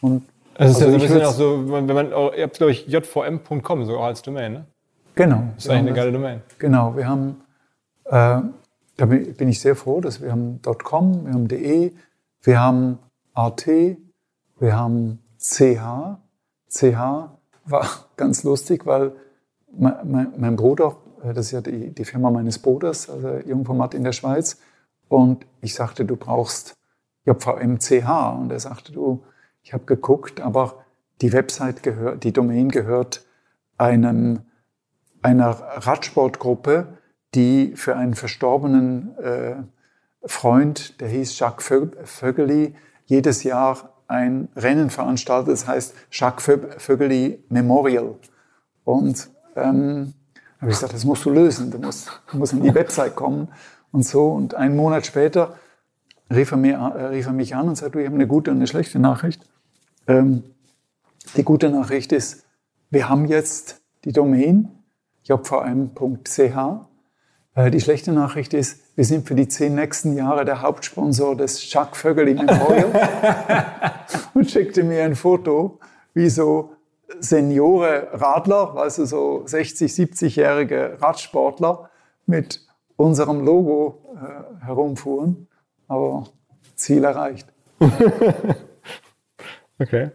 [0.00, 0.22] Und
[0.54, 2.86] es ist also ja so ein bisschen auch so, wenn man, ihr habt, glaube ich,
[2.86, 4.66] jvm.com so als Domain, ne?
[5.14, 5.42] Genau.
[5.54, 6.42] Das ist eigentlich eine geile Domain.
[6.58, 6.96] Genau.
[6.96, 7.40] Wir haben,
[8.04, 8.40] äh,
[8.96, 11.92] da bin ich sehr froh, dass wir haben .com, wir haben .de,
[12.42, 12.98] wir haben
[13.34, 16.18] AT, wir haben CH.
[16.68, 17.30] CH
[17.64, 19.12] war ganz lustig, weil
[19.78, 24.04] mein, mein Bruder, äh, das ist ja die, die Firma meines Bruders, also Jungformat in
[24.04, 24.58] der Schweiz,
[25.08, 26.76] und ich sagte, du brauchst
[27.26, 28.38] JVMCH.
[28.38, 29.22] Und er sagte, du,
[29.66, 30.84] ich habe geguckt, aber
[31.20, 33.26] die Website gehört, die Domain gehört
[33.78, 34.42] einem,
[35.22, 36.86] einer Radsportgruppe,
[37.34, 39.56] die für einen verstorbenen äh,
[40.24, 41.66] Freund, der hieß Jacques
[42.04, 46.44] Vögeli, jedes Jahr ein Rennen veranstaltet, das heißt Jacques
[46.78, 48.14] Vögeli Memorial.
[48.84, 50.14] Und ähm,
[50.60, 53.48] habe ich gesagt, das musst du lösen, du musst, du musst in die Website kommen
[53.90, 54.28] und so.
[54.28, 55.56] Und einen Monat später
[56.32, 58.58] rief er, mir, äh, rief er mich an und sagte, ich habe eine gute und
[58.58, 59.44] eine schlechte Nachricht.
[60.08, 60.44] Ähm,
[61.36, 62.44] die gute Nachricht ist,
[62.90, 64.68] wir haben jetzt die Domain
[65.24, 66.40] jvm.ch.
[67.54, 71.72] Äh, die schlechte Nachricht ist, wir sind für die zehn nächsten Jahre der Hauptsponsor des
[71.72, 72.92] Jacques Vögeli Memorial
[74.34, 75.80] und schickte mir ein Foto,
[76.14, 76.70] wie so
[77.18, 81.90] Seniore Radler, also so 60, 70-jährige Radsportler
[82.26, 82.64] mit
[82.96, 85.48] unserem Logo äh, herumfuhren,
[85.88, 86.24] aber
[86.76, 87.52] Ziel erreicht.
[89.78, 90.10] okay.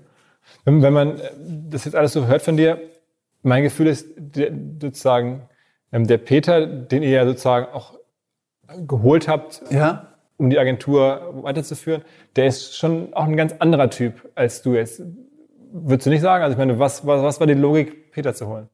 [0.66, 1.22] Wenn, wenn, man
[1.70, 2.80] das jetzt alles so hört von dir,
[3.43, 4.07] mein Gefühl ist
[4.82, 5.43] sozusagen,
[5.91, 7.97] ähm, der Peter, den ihr ja sozusagen auch
[8.88, 10.07] geholt habt, ja.
[10.38, 12.03] um die Agentur weiterzuführen,
[12.36, 15.01] der ist schon auch ein ganz anderer Typ als du jetzt.
[15.74, 16.43] Würdest du nicht sagen?
[16.43, 18.70] Also ich meine, was, was, was war die Logik, Peter zu holen?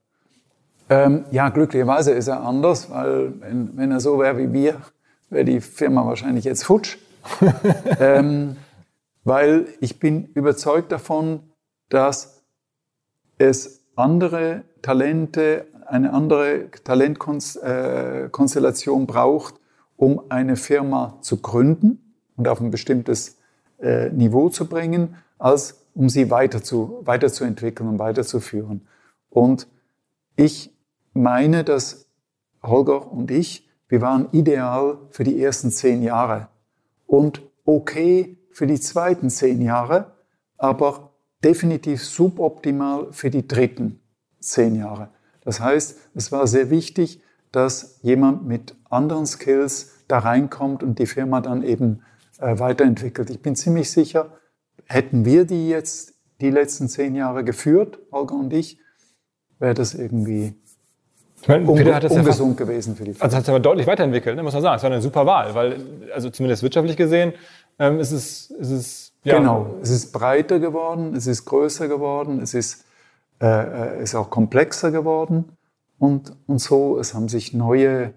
[0.89, 4.81] Ähm, ja, glücklicherweise ist er anders, weil wenn, wenn er so wäre wie wir,
[5.29, 6.97] wäre die Firma wahrscheinlich jetzt futsch.
[7.99, 8.55] ähm,
[9.27, 11.41] weil ich bin überzeugt davon,
[11.89, 12.45] dass
[13.37, 19.55] es andere Talente, eine andere Talentkonstellation äh, braucht,
[19.97, 23.37] um eine Firma zu gründen und auf ein bestimmtes
[23.79, 28.87] äh, Niveau zu bringen, als um sie weiter zu, weiterzuentwickeln und weiterzuführen.
[29.29, 29.67] Und
[30.37, 30.73] ich
[31.13, 32.07] meine, dass
[32.63, 36.47] Holger und ich, wir waren ideal für die ersten zehn Jahre
[37.07, 40.13] und okay für die zweiten zehn Jahre,
[40.57, 41.11] aber
[41.43, 43.99] definitiv suboptimal für die dritten
[44.39, 45.09] zehn Jahre.
[45.41, 51.05] Das heißt, es war sehr wichtig, dass jemand mit anderen Skills da reinkommt und die
[51.05, 52.01] Firma dann eben
[52.39, 53.29] äh, weiterentwickelt.
[53.29, 54.31] Ich bin ziemlich sicher,
[54.85, 58.79] hätten wir die jetzt die letzten zehn Jahre geführt, Holger und ich,
[59.59, 60.55] wäre das irgendwie
[61.41, 63.23] ich meine, Peter hat das ungesund ja fast, gewesen für die Firma.
[63.23, 64.77] Also hat es aber deutlich weiterentwickelt, ne, muss man sagen.
[64.77, 65.81] Es war eine super Wahl, weil,
[66.13, 67.33] also zumindest wirtschaftlich gesehen,
[67.79, 69.39] ähm, ist es, ist es ja.
[69.39, 72.85] Genau, es ist breiter geworden, es ist größer geworden, es ist,
[73.41, 75.57] äh, ist auch komplexer geworden
[75.99, 76.97] und, und so.
[76.97, 78.13] Es haben sich neue,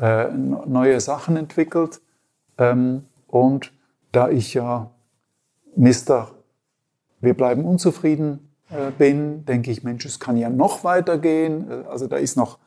[0.00, 2.00] äh, neue Sachen entwickelt
[2.58, 3.72] ähm, und
[4.10, 4.90] da ich ja
[5.76, 6.32] Mister,
[7.20, 11.70] wir bleiben unzufrieden äh, bin, denke ich, Mensch, es kann ja noch weitergehen.
[11.70, 12.58] Äh, also da ist noch,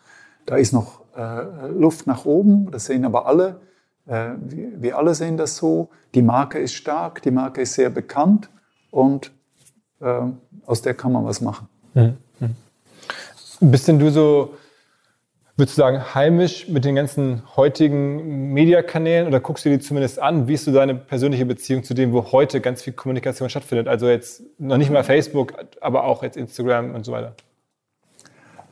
[0.45, 2.71] da ist noch äh, Luft nach oben.
[2.71, 3.59] Das sehen aber alle.
[4.11, 5.89] Äh, wir, alle sehen das so.
[6.13, 8.49] Die Marke ist stark, die Marke ist sehr bekannt
[8.91, 9.31] und
[10.01, 10.21] äh,
[10.65, 11.67] aus der kann man was machen.
[11.93, 12.17] Mhm.
[13.61, 14.53] Bist denn du so
[15.61, 20.47] würdest du sagen, heimisch mit den ganzen heutigen Mediakanälen oder guckst du die zumindest an?
[20.47, 23.87] Wie ist so deine persönliche Beziehung zu dem, wo heute ganz viel Kommunikation stattfindet?
[23.87, 27.35] Also jetzt noch nicht mal Facebook, aber auch jetzt Instagram und so weiter.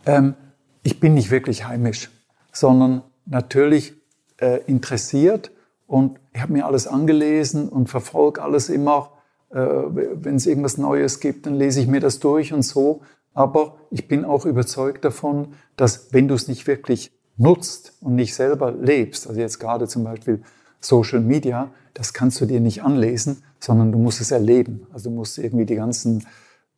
[0.07, 0.33] Ähm,
[0.81, 2.09] ich bin nicht wirklich heimisch,
[2.51, 3.93] sondern natürlich
[4.39, 5.51] äh, interessiert
[5.87, 9.11] und ich habe mir alles angelesen und verfolge alles immer.
[9.51, 13.01] Äh, Wenn es irgendwas Neues gibt, dann lese ich mir das durch und so.
[13.33, 18.35] Aber ich bin auch überzeugt davon, dass wenn du es nicht wirklich nutzt und nicht
[18.35, 20.43] selber lebst, also jetzt gerade zum Beispiel
[20.79, 24.87] Social Media, das kannst du dir nicht anlesen, sondern du musst es erleben.
[24.93, 26.25] Also du musst irgendwie die ganzen,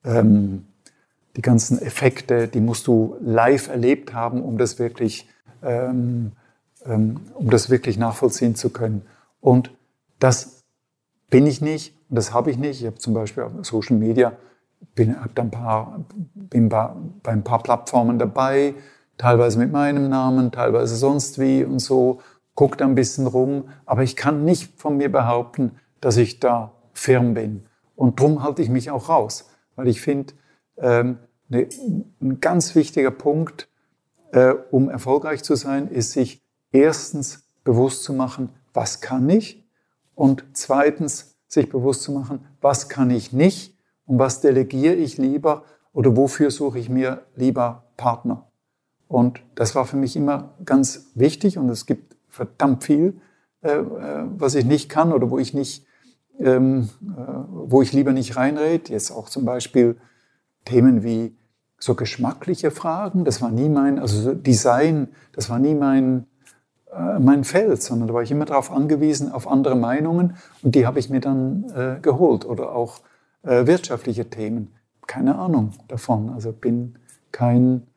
[0.03, 0.65] ähm,
[1.35, 5.27] die ganzen Effekte, die musst du live erlebt haben, um das wirklich,
[5.63, 6.31] ähm,
[6.85, 9.03] um das wirklich nachvollziehen zu können.
[9.39, 9.71] Und
[10.19, 10.63] das
[11.29, 12.81] bin ich nicht und das habe ich nicht.
[12.81, 14.33] Ich habe zum Beispiel auf Social Media
[14.95, 16.89] bin, hab ein paar, bin bei,
[17.23, 18.73] bei ein paar Plattformen dabei,
[19.17, 22.21] teilweise mit meinem Namen, teilweise sonst wie und so,
[22.55, 25.71] gucke da ein bisschen rum, aber ich kann nicht von mir behaupten,
[26.01, 27.65] dass ich da firm bin.
[27.95, 30.33] Und drum halte ich mich auch raus, weil ich finde,
[30.77, 31.17] ähm,
[31.49, 31.69] ne,
[32.21, 33.69] ein ganz wichtiger Punkt,
[34.31, 36.41] äh, um erfolgreich zu sein, ist sich
[36.71, 39.63] erstens bewusst zu machen, was kann ich
[40.15, 45.63] und zweitens sich bewusst zu machen, was kann ich nicht und was delegiere ich lieber
[45.93, 48.47] oder wofür suche ich mir lieber Partner.
[49.07, 53.19] Und das war für mich immer ganz wichtig und es gibt verdammt viel,
[53.61, 55.85] äh, äh was ich nicht kann oder wo ich nicht,
[56.39, 58.91] ähm, äh, wo ich lieber nicht reinrede.
[58.91, 59.97] Jetzt auch zum Beispiel
[60.63, 61.35] Themen wie
[61.77, 63.25] so geschmackliche Fragen.
[63.25, 66.27] Das war nie mein, also Design, das war nie mein,
[66.95, 70.85] äh, mein Feld, sondern da war ich immer darauf angewiesen, auf andere Meinungen und die
[70.85, 72.45] habe ich mir dann äh, geholt.
[72.45, 72.99] Oder auch
[73.43, 74.73] äh, wirtschaftliche Themen.
[75.07, 76.29] Keine Ahnung davon.
[76.29, 76.95] Also bin
[77.31, 77.87] kein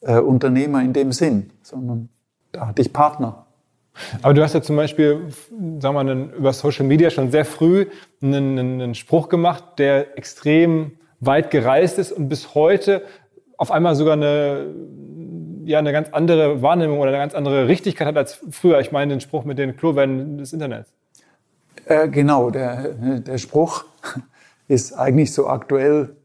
[0.00, 2.08] äh, Unternehmer in dem Sinn, sondern
[2.52, 3.46] da hatte ich Partner.
[4.22, 5.28] Aber du hast ja zum Beispiel,
[5.78, 7.86] sagen wir mal, über Social Media schon sehr früh
[8.22, 13.02] einen, einen Spruch gemacht, der extrem weit gereist ist und bis heute
[13.58, 14.68] auf einmal sogar eine,
[15.70, 18.80] ja, eine ganz andere Wahrnehmung oder eine ganz andere Richtigkeit hat als früher.
[18.80, 20.92] Ich meine den Spruch mit den Klowänden des Internets.
[21.86, 23.84] Äh, genau, der, der Spruch
[24.68, 26.16] ist eigentlich so aktuell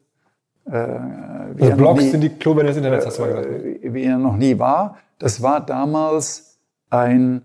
[0.65, 3.83] äh, wie, also er Blogs nie, sind die Klobänder des Internets, hast du mal gesagt.
[3.83, 4.97] Äh, wie er noch nie war.
[5.19, 6.57] Das war damals
[6.89, 7.43] ein,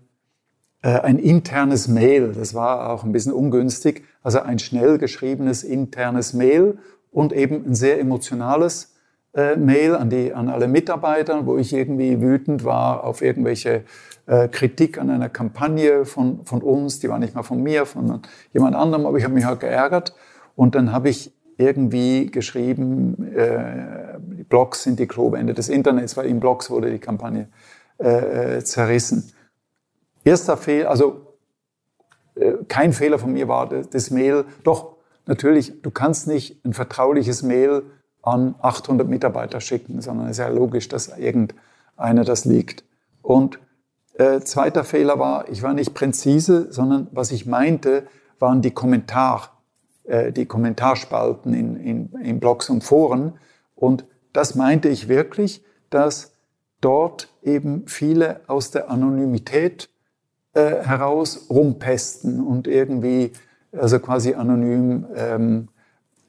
[0.81, 2.33] äh, ein internes Mail.
[2.33, 4.03] Das war auch ein bisschen ungünstig.
[4.23, 6.79] Also ein schnell geschriebenes internes Mail
[7.11, 8.90] und eben ein sehr emotionales
[9.33, 13.83] äh, Mail an, die, an alle Mitarbeiter, wo ich irgendwie wütend war auf irgendwelche
[14.25, 16.99] äh, Kritik an einer Kampagne von, von uns.
[16.99, 18.21] Die war nicht mal von mir, von
[18.53, 20.13] jemand anderem, aber ich habe mich halt geärgert.
[20.55, 26.25] Und dann habe ich irgendwie geschrieben, äh, die Blogs sind die Klobände des Internets, weil
[26.25, 27.47] in Blogs wurde die Kampagne
[27.99, 29.31] äh, äh, zerrissen.
[30.23, 31.37] Erster Fehler, also
[32.35, 34.45] äh, kein Fehler von mir war das, das Mail.
[34.63, 37.83] Doch, natürlich, du kannst nicht ein vertrauliches Mail
[38.21, 42.83] an 800 Mitarbeiter schicken, sondern es ist ja logisch, dass irgendeiner das liegt.
[43.21, 43.59] Und
[44.15, 48.07] äh, zweiter Fehler war, ich war nicht präzise, sondern was ich meinte,
[48.39, 49.49] waren die Kommentare.
[50.03, 53.33] Äh, die Kommentarspalten in, in, in Blogs und Foren.
[53.75, 56.33] Und das meinte ich wirklich, dass
[56.81, 59.89] dort eben viele aus der Anonymität
[60.53, 63.31] äh, heraus rumpesten und irgendwie,
[63.71, 65.67] also quasi anonym, ähm,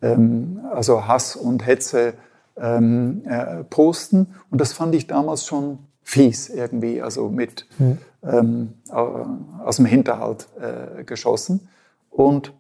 [0.03, 2.15] also Hass und Hetze
[2.57, 4.35] ähm, äh, posten.
[4.51, 7.99] Und das fand ich damals schon fies irgendwie, also mit mhm.
[8.23, 11.69] ähm, aus dem Hinterhalt äh, geschossen.
[12.11, 12.53] Und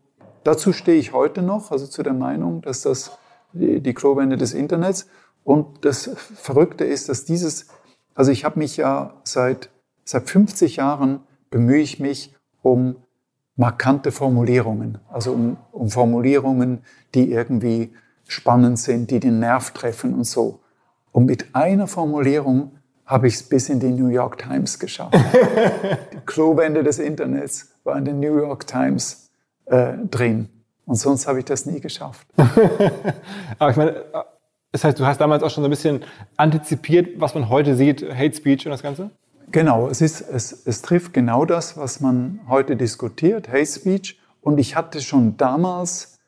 [0.44, 3.12] Dazu stehe ich heute noch, also zu der Meinung, dass das
[3.52, 5.06] die, die Klowände des Internets
[5.44, 7.66] und das Verrückte ist, dass dieses,
[8.14, 9.70] also ich habe mich ja seit,
[10.04, 11.20] seit 50 Jahren
[11.50, 12.96] bemühe ich mich um
[13.56, 16.82] markante Formulierungen, also um, um Formulierungen,
[17.14, 17.92] die irgendwie
[18.26, 20.60] spannend sind, die den Nerv treffen und so.
[21.12, 22.72] Und mit einer Formulierung
[23.04, 25.14] habe ich es bis in die New York Times geschafft.
[26.12, 29.30] die Klowände des Internets war in den New York Times
[29.66, 30.48] äh, drehen.
[30.86, 32.26] Und sonst habe ich das nie geschafft.
[33.58, 34.04] Aber ich meine,
[34.72, 36.02] das heißt, du hast damals auch schon so ein bisschen
[36.36, 39.10] antizipiert, was man heute sieht, Hate Speech und das Ganze?
[39.52, 44.18] Genau, es, ist, es, es trifft genau das, was man heute diskutiert, Hate Speech.
[44.40, 46.18] Und ich hatte schon damals,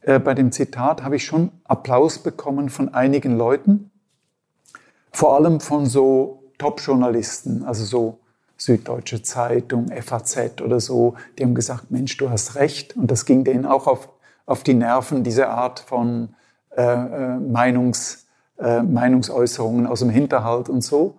[0.00, 3.90] äh, bei dem Zitat, habe ich schon Applaus bekommen von einigen Leuten,
[5.12, 8.18] vor allem von so Top-Journalisten, also so
[8.56, 12.96] Süddeutsche Zeitung, FAZ oder so, die haben gesagt, Mensch, du hast recht.
[12.96, 14.08] Und das ging denen auch auf,
[14.46, 16.34] auf die Nerven, diese Art von
[16.74, 18.26] äh, äh Meinungs,
[18.58, 21.18] äh, Meinungsäußerungen aus dem Hinterhalt und so.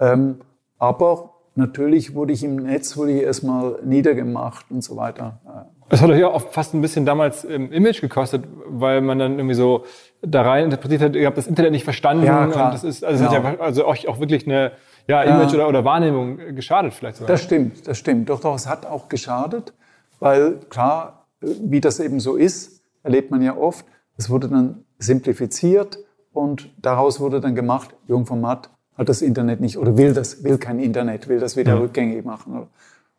[0.00, 0.40] Ähm,
[0.78, 5.40] aber natürlich wurde ich im Netz wurde ich erstmal niedergemacht und so weiter.
[5.88, 9.38] Das hat euch ja auch fast ein bisschen damals im Image gekostet, weil man dann
[9.38, 9.84] irgendwie so
[10.20, 12.24] da rein interpretiert hat, ihr habt das Internet nicht verstanden.
[12.24, 12.72] Ja, klar.
[12.72, 13.34] Das ist, also, genau.
[13.36, 14.72] das hat ja also euch auch wirklich eine
[15.06, 15.54] ja, Image ja.
[15.54, 17.28] Oder, oder Wahrnehmung geschadet vielleicht sogar.
[17.28, 18.28] Das stimmt, das stimmt.
[18.28, 19.72] Doch, doch, es hat auch geschadet,
[20.20, 25.98] weil klar, wie das eben so ist, erlebt man ja oft, es wurde dann simplifiziert
[26.32, 30.80] und daraus wurde dann gemacht, Jungformat hat das Internet nicht oder will das, will kein
[30.80, 31.78] Internet, will das wieder ja.
[31.78, 32.68] rückgängig machen oder,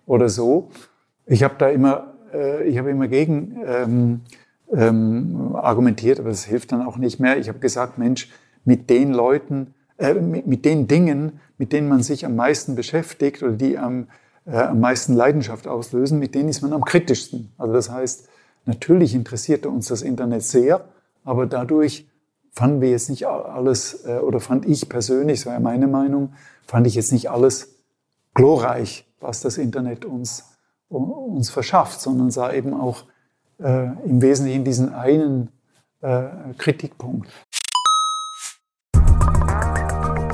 [0.06, 0.70] oder so.
[1.26, 4.22] Ich habe da immer, äh, ich habe immer gegen ähm,
[4.72, 7.38] ähm, argumentiert, aber das hilft dann auch nicht mehr.
[7.38, 8.30] Ich habe gesagt, Mensch,
[8.66, 13.42] mit den Leuten, äh, mit, mit, den Dingen, mit denen man sich am meisten beschäftigt
[13.42, 14.08] oder die am,
[14.46, 17.52] äh, am meisten Leidenschaft auslösen, mit denen ist man am kritischsten.
[17.58, 18.28] Also das heißt,
[18.66, 20.86] natürlich interessierte uns das Internet sehr,
[21.24, 22.08] aber dadurch
[22.52, 26.34] fanden wir jetzt nicht alles, äh, oder fand ich persönlich, so war ja meine Meinung,
[26.66, 27.76] fand ich jetzt nicht alles
[28.34, 30.46] glorreich, was das Internet uns,
[30.90, 33.04] uns verschafft, sondern sah eben auch
[33.60, 35.50] äh, im Wesentlichen diesen einen
[36.02, 36.28] äh,
[36.58, 37.30] Kritikpunkt.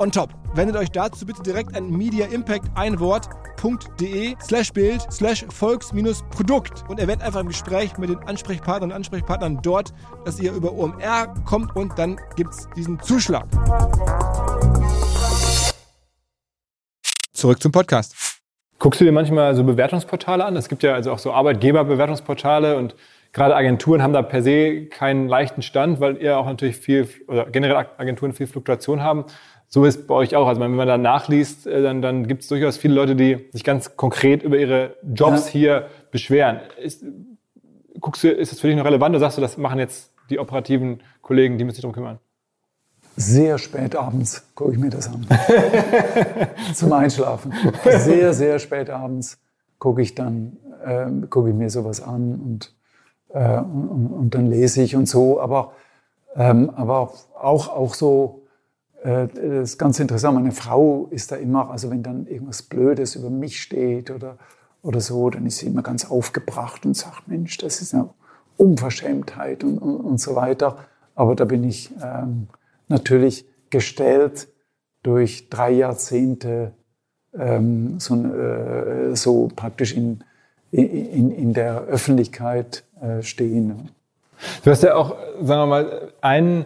[0.00, 0.30] on top.
[0.54, 6.98] Wendet euch dazu bitte direkt an Media Impact ein Wort.de slash Bild slash Volks-Produkt und
[6.98, 9.92] erwähnt einfach im Gespräch mit den Ansprechpartnern und Ansprechpartnern dort,
[10.24, 13.46] dass ihr über OMR kommt und dann gibt es diesen Zuschlag.
[17.32, 18.40] Zurück zum Podcast.
[18.78, 20.56] Guckst du dir manchmal so Bewertungsportale an?
[20.56, 22.94] Es gibt ja also auch so Arbeitgeberbewertungsportale und
[23.32, 27.46] gerade Agenturen haben da per se keinen leichten Stand, weil ihr auch natürlich viel, oder
[27.46, 29.24] generell Agenturen viel Fluktuation haben.
[29.72, 30.48] So ist bei euch auch.
[30.48, 33.62] Also wenn man da nachliest, äh, dann, dann gibt es durchaus viele Leute, die sich
[33.62, 35.52] ganz konkret über ihre Jobs ja.
[35.52, 36.58] hier beschweren.
[36.82, 37.04] Ist,
[38.00, 40.40] guckst du, ist das für dich noch relevant oder sagst du, das machen jetzt die
[40.40, 42.18] operativen Kollegen, die müssen sich darum kümmern?
[43.16, 45.26] Sehr spät abends gucke ich mir das an.
[46.74, 47.52] Zum Einschlafen.
[47.84, 49.38] Sehr, sehr spät abends
[49.78, 52.74] gucke ich dann, äh, gucke ich mir sowas an und,
[53.28, 55.40] äh, und, und, dann lese ich und so.
[55.40, 55.72] Aber,
[56.34, 58.39] ähm, aber auch, auch so
[59.02, 60.34] das ist ganz interessant.
[60.34, 64.36] Meine Frau ist da immer, also wenn dann irgendwas Blödes über mich steht oder,
[64.82, 68.10] oder so, dann ist sie immer ganz aufgebracht und sagt, Mensch, das ist eine
[68.56, 70.78] Unverschämtheit und, und, und so weiter.
[71.14, 72.48] Aber da bin ich ähm,
[72.88, 74.48] natürlich gestellt
[75.02, 76.72] durch drei Jahrzehnte
[77.38, 80.24] ähm, so, äh, so, praktisch in,
[80.72, 83.90] in, in der Öffentlichkeit äh, stehen.
[84.64, 86.64] Du hast ja auch, sagen wir mal, einen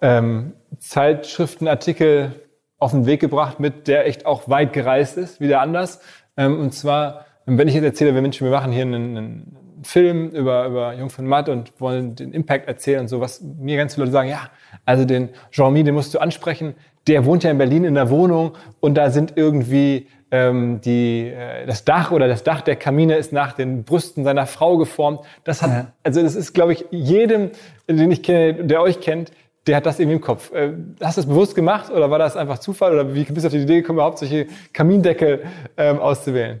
[0.00, 2.32] ähm, Zeitschriftenartikel
[2.78, 6.00] auf den Weg gebracht, mit der echt auch weit gereist ist, wieder anders.
[6.36, 10.30] Ähm, und zwar, wenn ich jetzt erzähle, wir Menschen, wir machen hier einen, einen Film
[10.30, 13.94] über, über Jung von Matt und wollen den Impact erzählen und so, was mir ganz
[13.94, 14.50] viele Leute sagen, ja,
[14.84, 16.74] also den Jean-Mi, den musst du ansprechen,
[17.06, 21.66] der wohnt ja in Berlin in der Wohnung und da sind irgendwie ähm, die, äh,
[21.66, 25.20] das Dach oder das Dach der Kamine ist nach den Brüsten seiner Frau geformt.
[25.44, 27.50] Das hat, also das ist, glaube ich, jedem,
[27.88, 29.32] den ich kenne, der euch kennt,
[29.68, 30.50] der hat das irgendwie im Kopf.
[30.52, 33.48] Äh, hast du das bewusst gemacht oder war das einfach Zufall oder wie bist du
[33.48, 35.44] auf die Idee gekommen, überhaupt solche Kamindeckel
[35.76, 36.60] ähm, auszuwählen?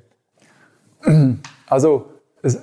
[1.70, 2.06] Also
[2.40, 2.58] es,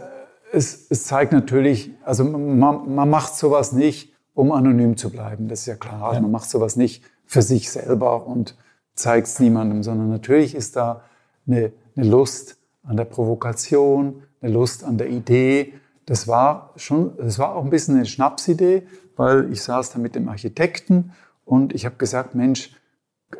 [0.51, 5.47] es, es zeigt natürlich, also man, man macht sowas nicht, um anonym zu bleiben.
[5.47, 6.01] Das ist ja klar.
[6.09, 8.55] Also man macht sowas nicht für sich selber und
[8.95, 11.03] zeigt es niemandem, sondern natürlich ist da
[11.47, 15.73] eine, eine Lust an der Provokation, eine Lust an der Idee.
[16.05, 20.15] Das war schon, das war auch ein bisschen eine Schnapsidee, weil ich saß da mit
[20.15, 21.13] dem Architekten
[21.45, 22.75] und ich habe gesagt, Mensch,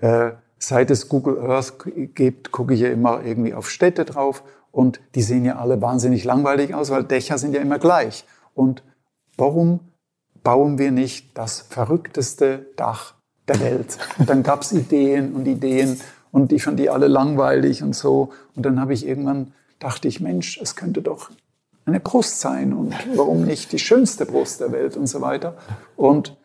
[0.01, 1.73] äh, seit es Google Earth
[2.15, 6.23] gibt, gucke ich ja immer irgendwie auf Städte drauf und die sehen ja alle wahnsinnig
[6.23, 8.26] langweilig aus, weil Dächer sind ja immer gleich.
[8.53, 8.84] Und
[9.38, 9.80] warum
[10.43, 13.15] bauen wir nicht das verrückteste Dach
[13.47, 13.97] der Welt?
[14.17, 15.99] Und dann gab's Ideen und Ideen
[16.32, 18.34] und ich fand die alle langweilig und so.
[18.55, 21.30] Und dann habe ich irgendwann dachte ich, Mensch, es könnte doch
[21.86, 25.56] eine Brust sein und warum nicht die schönste Brust der Welt und so weiter.
[25.96, 26.36] Und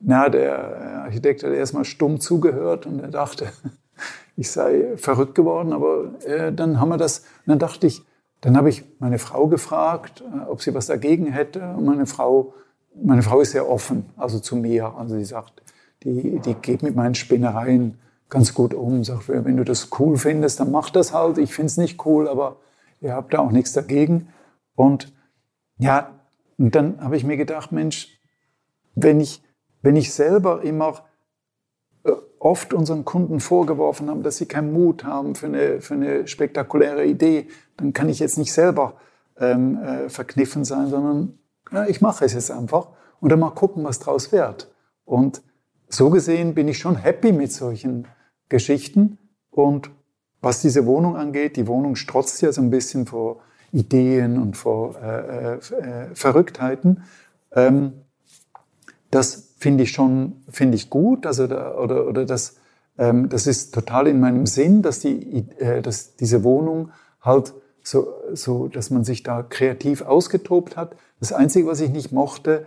[0.00, 3.50] na, der Architekt hat erstmal stumm zugehört und er dachte,
[4.36, 8.02] ich sei verrückt geworden, aber äh, dann haben wir das, und dann dachte ich,
[8.40, 11.74] dann habe ich meine Frau gefragt, äh, ob sie was dagegen hätte.
[11.76, 12.54] Und meine Frau,
[12.94, 14.94] meine Frau ist sehr offen, also zu mir.
[14.96, 15.62] Also sie sagt,
[16.02, 17.98] die, die geht mit meinen Spinnereien
[18.30, 19.04] ganz gut um.
[19.04, 21.36] Sagt, wenn du das cool findest, dann mach das halt.
[21.36, 22.56] Ich finde es nicht cool, aber
[23.00, 24.28] ihr habt da auch nichts dagegen.
[24.80, 25.12] Und
[25.76, 26.18] ja,
[26.56, 28.18] und dann habe ich mir gedacht, Mensch,
[28.94, 29.42] wenn ich,
[29.82, 31.04] wenn ich selber immer
[32.02, 36.26] äh, oft unseren Kunden vorgeworfen habe, dass sie keinen Mut haben für eine, für eine
[36.26, 38.94] spektakuläre Idee, dann kann ich jetzt nicht selber
[39.36, 41.38] ähm, äh, verkniffen sein, sondern
[41.70, 42.88] ja, ich mache es jetzt einfach
[43.20, 44.72] und dann mal gucken, was draus wird.
[45.04, 45.42] Und
[45.90, 48.08] so gesehen bin ich schon happy mit solchen
[48.48, 49.18] Geschichten.
[49.50, 49.90] Und
[50.40, 53.42] was diese Wohnung angeht, die Wohnung strotzt ja so ein bisschen vor
[53.72, 57.04] Ideen und vor äh, äh, äh Verrücktheiten.
[57.52, 57.92] Ähm,
[59.10, 62.56] das finde ich schon, finde ich gut, also da, oder, oder das,
[62.98, 66.90] ähm, das ist total in meinem Sinn, dass die, äh, dass diese Wohnung
[67.20, 67.52] halt
[67.82, 70.96] so, so, dass man sich da kreativ ausgetobt hat.
[71.18, 72.66] Das Einzige, was ich nicht mochte,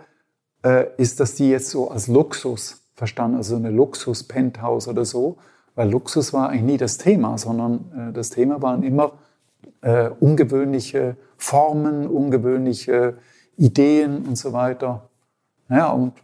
[0.64, 5.38] äh, ist, dass die jetzt so als Luxus verstanden, also eine Luxus-Penthouse oder so,
[5.74, 9.12] weil Luxus war eigentlich nie das Thema, sondern äh, das Thema waren immer
[9.82, 13.18] äh, ungewöhnliche Formen, ungewöhnliche
[13.56, 15.08] Ideen und so weiter.
[15.68, 16.14] Ja, und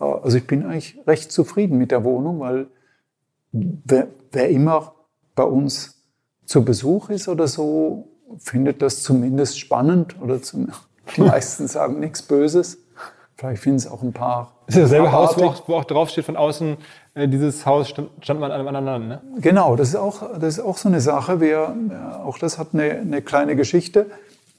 [0.00, 2.66] äh, also ich bin eigentlich recht zufrieden mit der Wohnung, weil
[3.52, 4.94] wer, wer immer
[5.34, 6.02] bei uns
[6.44, 10.68] zu Besuch ist oder so, findet das zumindest spannend oder zum,
[11.16, 12.78] die meisten sagen nichts Böses.
[13.36, 14.52] Vielleicht finden es auch ein paar.
[14.66, 16.76] Das ist dasselbe Haus, wo auch, wo auch draufsteht von außen,
[17.26, 19.40] dieses Haus stand, stand man an einem anderen Land, ne?
[19.40, 21.40] Genau, das ist auch, das ist auch so eine Sache.
[21.40, 24.06] Wir, äh, auch das hat eine, eine kleine Geschichte.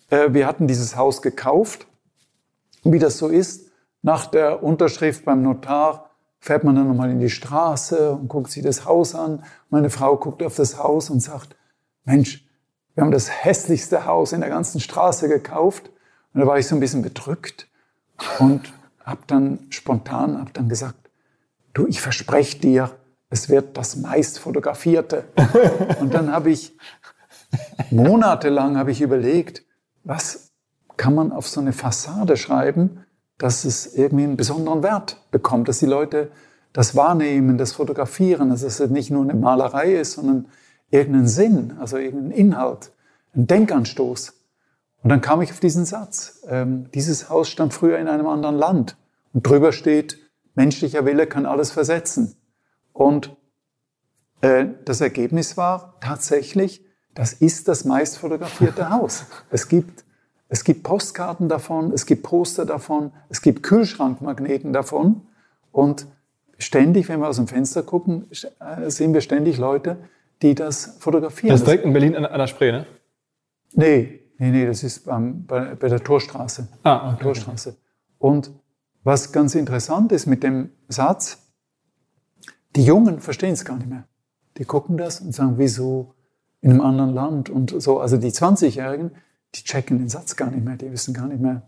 [0.09, 1.87] Äh, wir hatten dieses Haus gekauft.
[2.83, 3.69] Wie das so ist,
[4.01, 8.63] nach der Unterschrift beim Notar fährt man dann nochmal in die Straße und guckt sich
[8.63, 9.43] das Haus an.
[9.69, 11.55] Meine Frau guckt auf das Haus und sagt,
[12.05, 12.45] Mensch,
[12.95, 15.89] wir haben das hässlichste Haus in der ganzen Straße gekauft.
[16.33, 17.67] Und da war ich so ein bisschen bedrückt
[18.39, 20.95] und habe dann spontan hab dann gesagt,
[21.73, 22.91] du, ich verspreche dir,
[23.29, 25.25] es wird das meist fotografierte.
[25.99, 26.77] Und dann habe ich
[27.91, 29.63] monatelang habe ich überlegt,
[30.03, 30.51] was
[30.97, 33.05] kann man auf so eine Fassade schreiben,
[33.37, 36.29] dass es irgendwie einen besonderen Wert bekommt, dass die Leute
[36.73, 40.47] das wahrnehmen, das fotografieren, dass es nicht nur eine Malerei ist, sondern
[40.91, 42.91] irgendeinen Sinn, also irgendeinen Inhalt,
[43.33, 44.33] einen Denkanstoß.
[45.01, 46.41] Und dann kam ich auf diesen Satz.
[46.47, 48.97] Ähm, dieses Haus stand früher in einem anderen Land.
[49.33, 50.17] Und drüber steht,
[50.55, 52.35] menschlicher Wille kann alles versetzen.
[52.93, 53.35] Und
[54.41, 59.25] äh, das Ergebnis war tatsächlich, das ist das meist fotografierte Haus.
[59.49, 60.05] Es gibt,
[60.47, 65.21] es gibt Postkarten davon, es gibt Poster davon, es gibt Kühlschrankmagneten davon.
[65.71, 66.07] Und
[66.57, 69.97] ständig, wenn wir aus dem Fenster gucken, äh, sehen wir ständig Leute,
[70.41, 71.51] die das fotografieren.
[71.51, 72.85] Das ist direkt in Berlin an, der Spree, ne?
[73.73, 76.67] Nee, nee, nee, das ist beim, bei, bei der Torstraße.
[76.83, 77.23] Ah, okay.
[77.23, 77.75] Torstraße.
[78.17, 78.51] Und
[79.03, 81.37] was ganz interessant ist mit dem Satz,
[82.75, 84.05] die Jungen verstehen es gar nicht mehr.
[84.57, 86.13] Die gucken das und sagen, wieso
[86.61, 87.99] in einem anderen Land und so.
[87.99, 89.11] Also die 20-Jährigen,
[89.55, 91.63] die checken den Satz gar nicht mehr, die wissen gar nicht mehr,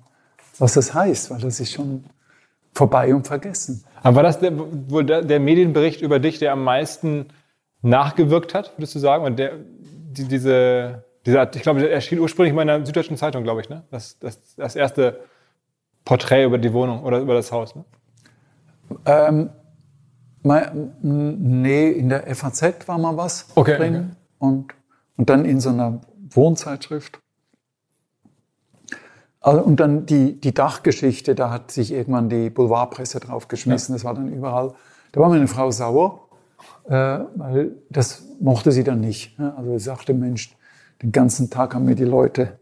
[0.59, 2.03] was das heißt, weil das ist schon
[2.73, 3.83] vorbei und vergessen.
[4.03, 4.53] Aber war das der,
[4.89, 7.27] wohl der, der Medienbericht über dich, der am meisten
[7.81, 9.25] nachgewirkt hat, würdest du sagen?
[9.25, 13.43] Und der, die, diese, dieser, ich glaube, der erschien ursprünglich mal in der Süddeutschen Zeitung,
[13.43, 13.83] glaube ich, ne?
[13.91, 15.19] Das, das, das erste
[16.05, 17.85] Porträt über die Wohnung oder über das Haus, ne?
[19.05, 19.49] Ähm,
[20.43, 23.95] mein, nee, in der FAZ war mal was okay, drin.
[23.95, 24.05] Okay.
[24.39, 24.73] Und,
[25.17, 26.01] und dann in so einer
[26.31, 27.19] Wohnzeitschrift.
[29.39, 33.93] Also, und dann die, die Dachgeschichte, da hat sich irgendwann die Boulevardpresse draufgeschmissen.
[33.93, 33.97] Ja.
[33.97, 34.73] Das war dann überall.
[35.11, 36.27] Da war meine Frau sauer,
[36.85, 39.37] äh, weil das mochte sie dann nicht.
[39.39, 39.53] Ne?
[39.57, 40.55] Also sie sagte, Mensch,
[41.01, 42.59] den ganzen Tag haben mir die Leute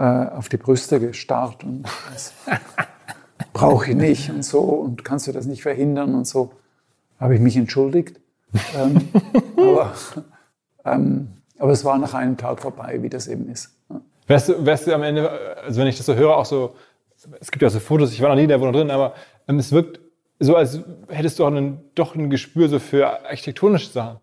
[0.00, 1.64] auf die Brüste gestarrt.
[1.64, 2.32] Und das,
[3.54, 6.52] brauche ich nicht und so und kannst du das nicht verhindern und so.
[7.18, 8.20] Habe ich mich entschuldigt.
[8.76, 9.08] ähm,
[9.56, 9.94] aber,
[10.84, 13.74] ähm, aber es war nach einem Tag vorbei, wie das eben ist.
[14.26, 15.30] Wärst du, wärst du am Ende,
[15.62, 16.74] also wenn ich das so höre, auch so,
[17.40, 19.14] es gibt ja so Fotos, ich war noch nie in der Wohnung drin, aber
[19.48, 20.00] ähm, es wirkt
[20.40, 24.18] so, als hättest du auch einen, doch ein Gespür so für architektonische Sachen.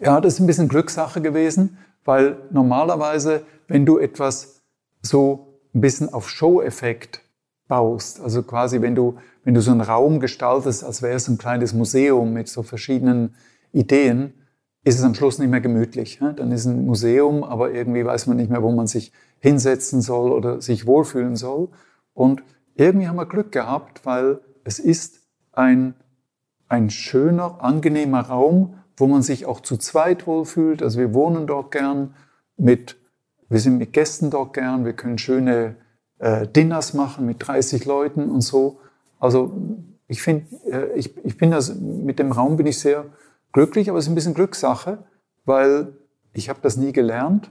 [0.00, 4.62] Ja, das ist ein bisschen Glückssache gewesen, weil normalerweise, wenn du etwas
[5.02, 7.22] so ein bisschen auf Show-Effekt
[7.68, 11.38] baust, also quasi wenn du, wenn du so einen Raum gestaltest, als wäre es ein
[11.38, 13.34] kleines Museum mit so verschiedenen
[13.72, 14.32] Ideen,
[14.84, 16.20] ist es am Schluss nicht mehr gemütlich.
[16.20, 20.30] Dann ist ein Museum, aber irgendwie weiß man nicht mehr, wo man sich hinsetzen soll
[20.30, 21.68] oder sich wohlfühlen soll.
[22.14, 22.44] Und
[22.76, 25.20] irgendwie haben wir Glück gehabt, weil es ist
[25.52, 25.94] ein,
[26.68, 30.82] ein schöner, angenehmer Raum, wo man sich auch zu zweit wohlfühlt.
[30.82, 32.14] Also wir wohnen dort gern
[32.56, 32.96] mit,
[33.48, 35.76] wir sind mit Gästen dort gern, wir können schöne
[36.18, 38.80] äh, Dinners machen mit 30 Leuten und so.
[39.18, 39.52] Also
[40.08, 43.06] ich finde, äh, ich, ich bin das, mit dem Raum bin ich sehr
[43.52, 44.98] glücklich, aber es ist ein bisschen Glückssache,
[45.44, 45.92] weil
[46.32, 47.50] ich habe das nie gelernt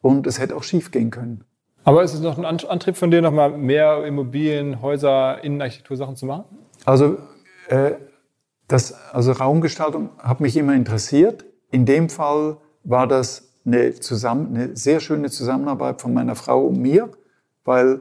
[0.00, 1.44] und es hätte auch schief gehen können.
[1.84, 6.44] Aber ist es noch ein Antrieb von dir, nochmal mehr Immobilien, Häuser, Innenarchitektursachen zu machen?
[6.84, 7.18] Also
[7.68, 7.92] äh,
[8.68, 11.44] das, also Raumgestaltung hat mich immer interessiert.
[11.70, 16.78] In dem Fall war das eine, zusammen, eine sehr schöne Zusammenarbeit von meiner Frau und
[16.78, 17.10] mir,
[17.64, 18.00] weil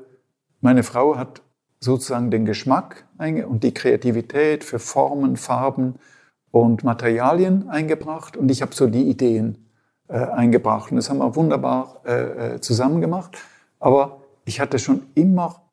[0.61, 1.41] meine Frau hat
[1.79, 5.95] sozusagen den Geschmack und die Kreativität für Formen, Farben
[6.51, 9.67] und Materialien eingebracht und ich habe so die Ideen
[10.07, 10.91] äh, eingebracht.
[10.91, 13.37] Und das haben wir wunderbar äh, äh zusammen gemacht.
[13.79, 15.63] Aber ich hatte schon immer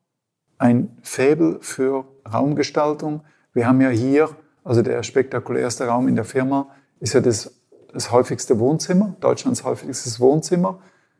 [0.57, 3.21] ein Faible für Raumgestaltung.
[3.53, 4.29] Wir haben ja hier
[4.63, 6.67] also der spektakulärste Raum in der Firma
[6.99, 7.51] ist ja das,
[7.91, 10.79] das häufigste Wohnzimmer, Deutschlands häufigstes Wohnzimmer.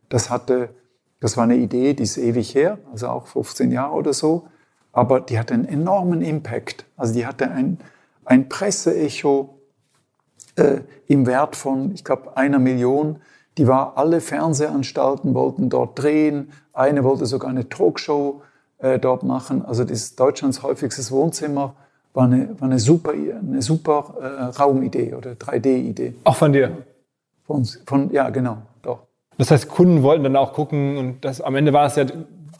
[0.10, 0.70] Das hatte,
[1.20, 4.48] das war eine Idee, die ist ewig her, also auch 15 Jahre oder so.
[4.92, 6.86] Aber die hatte einen enormen Impact.
[6.96, 7.80] Also die hatte ein,
[8.26, 9.58] ein Presseecho
[10.56, 13.20] äh, im Wert von, ich glaube, einer Million.
[13.58, 16.52] Die war, alle Fernsehanstalten wollten dort drehen.
[16.74, 18.44] Eine wollte sogar eine Talkshow
[18.78, 19.66] äh, dort machen.
[19.66, 21.76] Also das ist Deutschlands häufigstes Wohnzimmer
[22.14, 26.16] war eine, war eine super, eine super äh, Raumidee oder 3D-Idee.
[26.24, 26.78] Auch von dir?
[27.46, 29.00] Von, von, ja, genau, doch.
[29.38, 32.06] Das heißt, Kunden wollten dann auch gucken und das, am Ende war es ja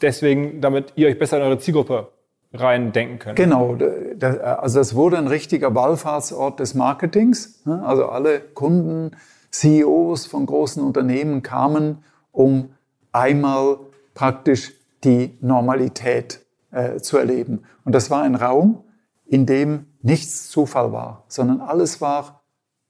[0.02, 2.08] deswegen, damit ihr euch besser in eure Zielgruppe
[2.52, 3.36] reindenken könnt.
[3.36, 3.76] Genau,
[4.16, 7.64] das, also das wurde ein richtiger Wallfahrtsort des Marketings.
[7.64, 7.82] Ne?
[7.84, 9.12] Also alle Kunden,
[9.50, 11.98] CEOs von großen Unternehmen kamen,
[12.32, 12.70] um
[13.12, 13.78] einmal
[14.14, 14.72] praktisch
[15.04, 16.40] die Normalität
[16.70, 17.64] äh, zu erleben.
[17.84, 18.83] Und das war ein Raum,
[19.26, 22.42] in dem nichts Zufall war, sondern alles war,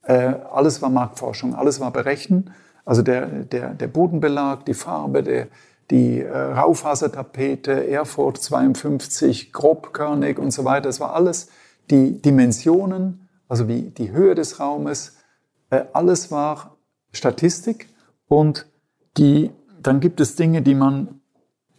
[0.03, 2.51] äh, alles war Marktforschung, alles war Berechnen.
[2.83, 5.47] Also der, der, der Bodenbelag, die Farbe, der,
[5.89, 10.89] die äh, Raufasertapete, Erfurt 52, grobkörnig und so weiter.
[10.89, 11.49] Das war alles
[11.89, 15.17] die Dimensionen, also wie die Höhe des Raumes.
[15.69, 16.77] Äh, alles war
[17.11, 17.89] Statistik
[18.27, 18.67] und
[19.17, 19.51] die,
[19.81, 21.21] dann gibt es Dinge, die man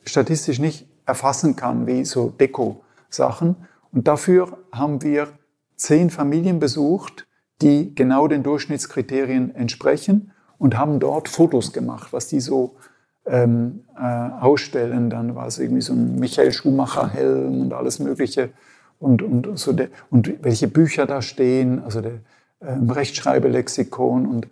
[0.04, 3.56] statistisch nicht erfassen kann, wie so Deko-Sachen.
[3.92, 5.28] Und dafür haben wir
[5.76, 7.26] zehn Familien besucht,
[7.62, 12.76] die genau den Durchschnittskriterien entsprechen und haben dort Fotos gemacht, was die so
[13.26, 15.10] ähm, äh, ausstellen.
[15.10, 18.50] Dann war es irgendwie so ein Michael Schumacher-Helm und alles Mögliche
[18.98, 22.20] und, und, so der, und welche Bücher da stehen, also der
[22.60, 24.48] ähm, Rechtschreibelexikon und,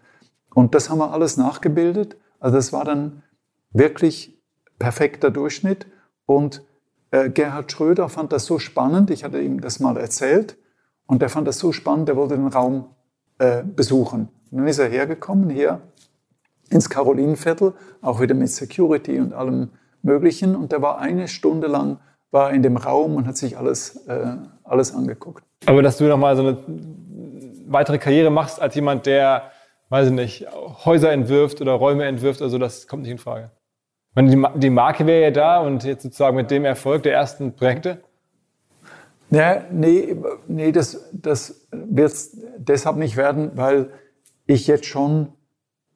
[0.54, 2.16] und das haben wir alles nachgebildet.
[2.40, 3.22] Also das war dann
[3.70, 4.38] wirklich
[4.78, 5.86] perfekter Durchschnitt
[6.26, 6.62] und
[7.28, 10.56] Gerhard Schröder fand das so spannend, ich hatte ihm das mal erzählt,
[11.06, 12.86] und der fand das so spannend, der wollte den Raum
[13.38, 14.28] äh, besuchen.
[14.50, 15.80] Und dann ist er hergekommen, hier
[16.70, 19.70] ins Karolinenviertel, auch wieder mit Security und allem
[20.02, 20.56] Möglichen.
[20.56, 21.98] Und der war eine Stunde lang
[22.30, 25.44] war in dem Raum und hat sich alles, äh, alles angeguckt.
[25.66, 26.58] Aber dass du nochmal so eine
[27.66, 29.52] weitere Karriere machst als jemand, der,
[29.88, 30.46] weiß ich nicht,
[30.84, 33.50] Häuser entwirft oder Räume entwirft, also das kommt nicht in Frage.
[34.16, 38.00] Die, die Marke wäre ja da und jetzt sozusagen mit dem Erfolg der ersten Projekte?
[39.30, 40.16] Ja, nee,
[40.46, 43.90] nee das, das wird es deshalb nicht werden, weil
[44.46, 45.32] ich jetzt schon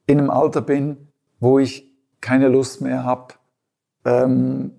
[0.06, 1.08] in einem Alter bin,
[1.38, 3.34] wo ich keine Lust mehr habe,
[4.04, 4.72] ähm,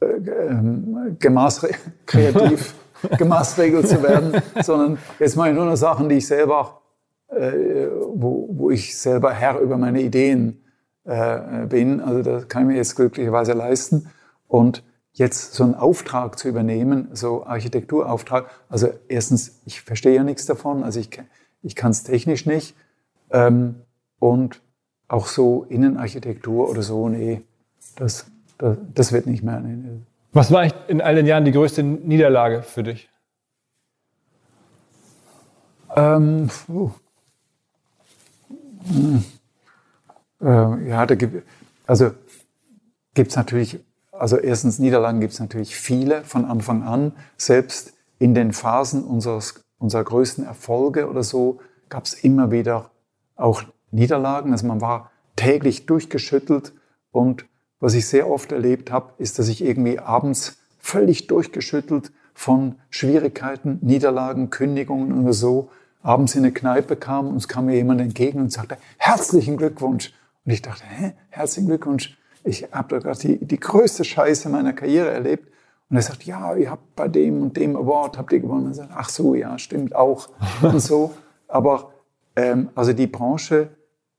[0.00, 1.70] äh, ähm, gemaßre
[2.06, 2.74] kreativ
[3.18, 6.82] gemaßregelt zu werden, sondern jetzt mache ich nur noch Sachen, die ich selber,
[7.28, 10.62] äh, wo, wo ich selber Herr über meine Ideen
[11.06, 12.00] äh, bin.
[12.00, 14.10] Also das kann ich mir jetzt glücklicherweise leisten.
[14.48, 20.46] Und jetzt so einen Auftrag zu übernehmen, so Architekturauftrag, also erstens, ich verstehe ja nichts
[20.46, 21.08] davon, also ich,
[21.62, 22.76] ich kann es technisch nicht.
[23.30, 23.76] Ähm,
[24.18, 24.60] und
[25.08, 27.42] auch so Innenarchitektur oder so, nee,
[27.96, 28.26] das,
[28.58, 29.60] das, das wird nicht mehr.
[29.60, 30.00] Nee,
[30.32, 33.08] Was war in all den Jahren die größte Niederlage für dich?
[35.94, 36.50] Ähm.
[38.88, 39.24] Hm.
[40.40, 41.46] Äh, ja, da gibt
[41.86, 42.10] also
[43.14, 43.80] gibt es natürlich,
[44.12, 47.12] also erstens Niederlagen gibt es natürlich viele von Anfang an.
[47.36, 52.90] Selbst in den Phasen unseres, unserer größten Erfolge oder so gab es immer wieder
[53.36, 54.52] auch Niederlagen.
[54.52, 56.72] Also man war täglich durchgeschüttelt
[57.12, 57.46] und
[57.78, 63.78] was ich sehr oft erlebt habe, ist, dass ich irgendwie abends völlig durchgeschüttelt von Schwierigkeiten,
[63.82, 65.70] Niederlagen, Kündigungen oder so
[66.02, 70.12] abends in eine Kneipe kam und es kam mir jemand entgegen und sagte, herzlichen Glückwunsch.
[70.46, 72.16] Und ich dachte, hä, herzlichen Glückwunsch.
[72.44, 75.50] Ich habe da gerade die, die größte Scheiße meiner Karriere erlebt.
[75.90, 78.66] Und er sagt, ja, ihr habt bei dem und dem Award, habt ihr gewonnen.
[78.66, 80.28] Und sage, ach so, ja, stimmt auch.
[80.62, 81.12] und so.
[81.48, 81.90] Aber
[82.36, 83.70] ähm, also die Branche,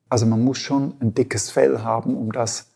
[0.10, 2.72] also man muss schon ein dickes Fell haben, um das,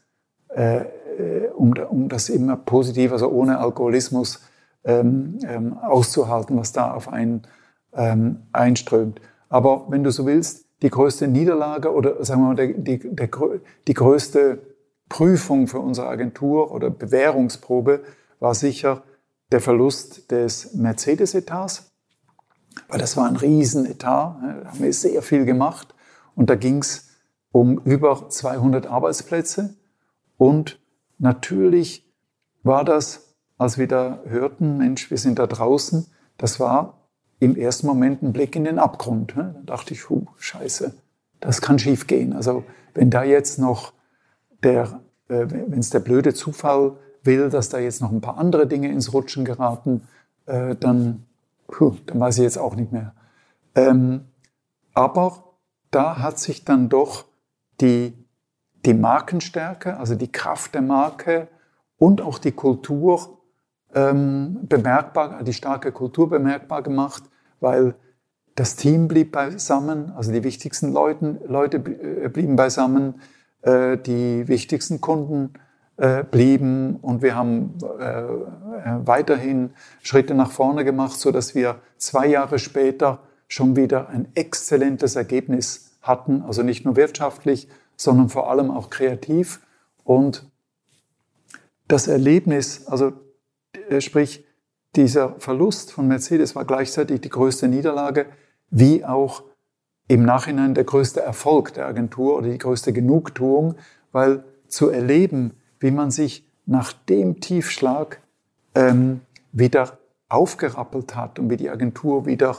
[0.55, 4.41] äh, äh um, um das immer positiv, also ohne Alkoholismus
[4.85, 7.41] ähm, ähm, auszuhalten, was da auf einen
[7.93, 9.19] ähm, einströmt.
[9.49, 13.29] Aber wenn du so willst, die größte Niederlage oder sagen wir mal, die, die, der,
[13.87, 14.59] die größte
[15.09, 18.01] Prüfung für unsere Agentur oder Bewährungsprobe
[18.39, 19.03] war sicher
[19.51, 21.91] der Verlust des Mercedes-Etats,
[22.87, 25.93] weil das war ein Riesenetat, da haben wir sehr viel gemacht
[26.35, 27.09] und da ging es
[27.51, 29.75] um über 200 Arbeitsplätze
[30.37, 30.79] und
[31.19, 32.09] natürlich
[32.63, 37.00] war das, als wir da hörten, Mensch, wir sind da draußen, das war
[37.41, 39.35] im ersten Moment ein Blick in den Abgrund.
[39.35, 39.55] Ne?
[39.65, 40.93] Da dachte ich, huh, scheiße,
[41.39, 42.33] das kann schief gehen.
[42.33, 42.63] Also
[42.93, 43.93] wenn da jetzt noch
[44.63, 48.67] der, äh, wenn es der blöde Zufall will, dass da jetzt noch ein paar andere
[48.67, 50.07] Dinge ins Rutschen geraten,
[50.45, 51.25] äh, dann,
[51.65, 53.15] puh, dann weiß ich jetzt auch nicht mehr.
[53.73, 54.25] Ähm,
[54.93, 55.55] aber
[55.89, 57.25] da hat sich dann doch
[57.81, 58.13] die,
[58.85, 61.47] die Markenstärke, also die Kraft der Marke
[61.97, 63.39] und auch die Kultur
[63.95, 67.23] ähm, bemerkbar, die starke Kultur bemerkbar gemacht,
[67.61, 67.95] weil
[68.55, 73.21] das Team blieb beisammen, also die wichtigsten Leuten, Leute äh, blieben beisammen,
[73.61, 75.53] äh, die wichtigsten Kunden
[75.97, 77.75] äh, blieben und wir haben
[79.03, 79.71] weiterhin
[80.01, 85.91] Schritte nach vorne gemacht, so dass wir zwei Jahre später schon wieder ein exzellentes Ergebnis
[86.01, 89.61] hatten, also nicht nur wirtschaftlich, sondern vor allem auch kreativ.
[90.03, 90.49] Und
[91.87, 93.13] das Erlebnis, also
[93.99, 94.45] sprich
[94.95, 98.25] dieser Verlust von Mercedes war gleichzeitig die größte Niederlage,
[98.69, 99.43] wie auch
[100.07, 103.75] im Nachhinein der größte Erfolg der Agentur oder die größte Genugtuung,
[104.11, 108.21] weil zu erleben, wie man sich nach dem Tiefschlag
[108.75, 109.99] ähm, wieder
[110.29, 112.57] aufgerappelt hat und wie die Agentur wieder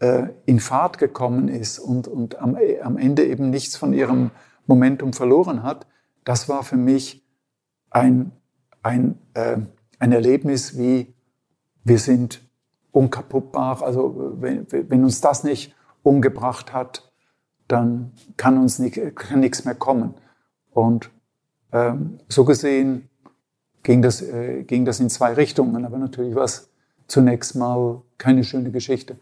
[0.00, 4.30] äh, in Fahrt gekommen ist und, und am, am Ende eben nichts von ihrem
[4.66, 5.86] Momentum verloren hat,
[6.24, 7.24] das war für mich
[7.90, 8.32] ein,
[8.82, 9.58] ein, äh,
[9.98, 11.13] ein Erlebnis wie
[11.84, 12.40] wir sind
[12.92, 13.82] unkaputtbar.
[13.82, 17.10] Also wenn, wenn uns das nicht umgebracht hat,
[17.68, 20.14] dann kann uns nichts mehr kommen.
[20.72, 21.10] Und
[21.72, 23.08] ähm, so gesehen
[23.82, 25.84] ging das, äh, ging das in zwei Richtungen.
[25.84, 26.70] Aber natürlich war es
[27.06, 29.16] zunächst mal keine schöne Geschichte.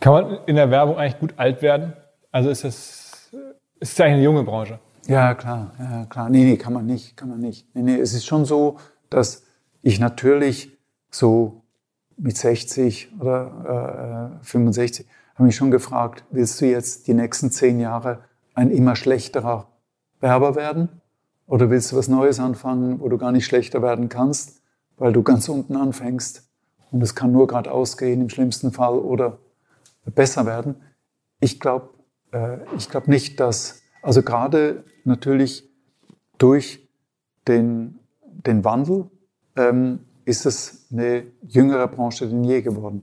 [0.00, 1.92] Kann man in der Werbung eigentlich gut alt werden?
[2.30, 3.30] Also ist das,
[3.80, 4.78] ist das eigentlich eine junge Branche?
[5.06, 6.30] Ja, klar, ja, klar.
[6.30, 7.66] Nee, nee, kann man nicht, kann man nicht.
[7.74, 8.78] Nee, nee, es ist schon so,
[9.10, 9.44] dass
[9.82, 10.78] ich natürlich
[11.10, 11.61] so
[12.22, 17.80] mit 60 oder äh, 65 habe mich schon gefragt, willst du jetzt die nächsten zehn
[17.80, 18.24] Jahre
[18.54, 19.66] ein immer schlechterer
[20.20, 20.88] Werber werden?
[21.46, 24.62] Oder willst du was Neues anfangen, wo du gar nicht schlechter werden kannst,
[24.98, 26.48] weil du ganz unten anfängst
[26.90, 29.38] und es kann nur gerade ausgehen im schlimmsten Fall oder
[30.04, 30.76] besser werden?
[31.40, 31.88] Ich glaube
[32.32, 35.68] äh, ich glaube nicht, dass, also gerade natürlich
[36.38, 36.88] durch
[37.48, 39.10] den, den Wandel
[39.56, 43.02] ähm, ist es eine jüngere Branche denn je geworden.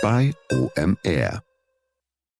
[0.00, 1.47] bei OMR.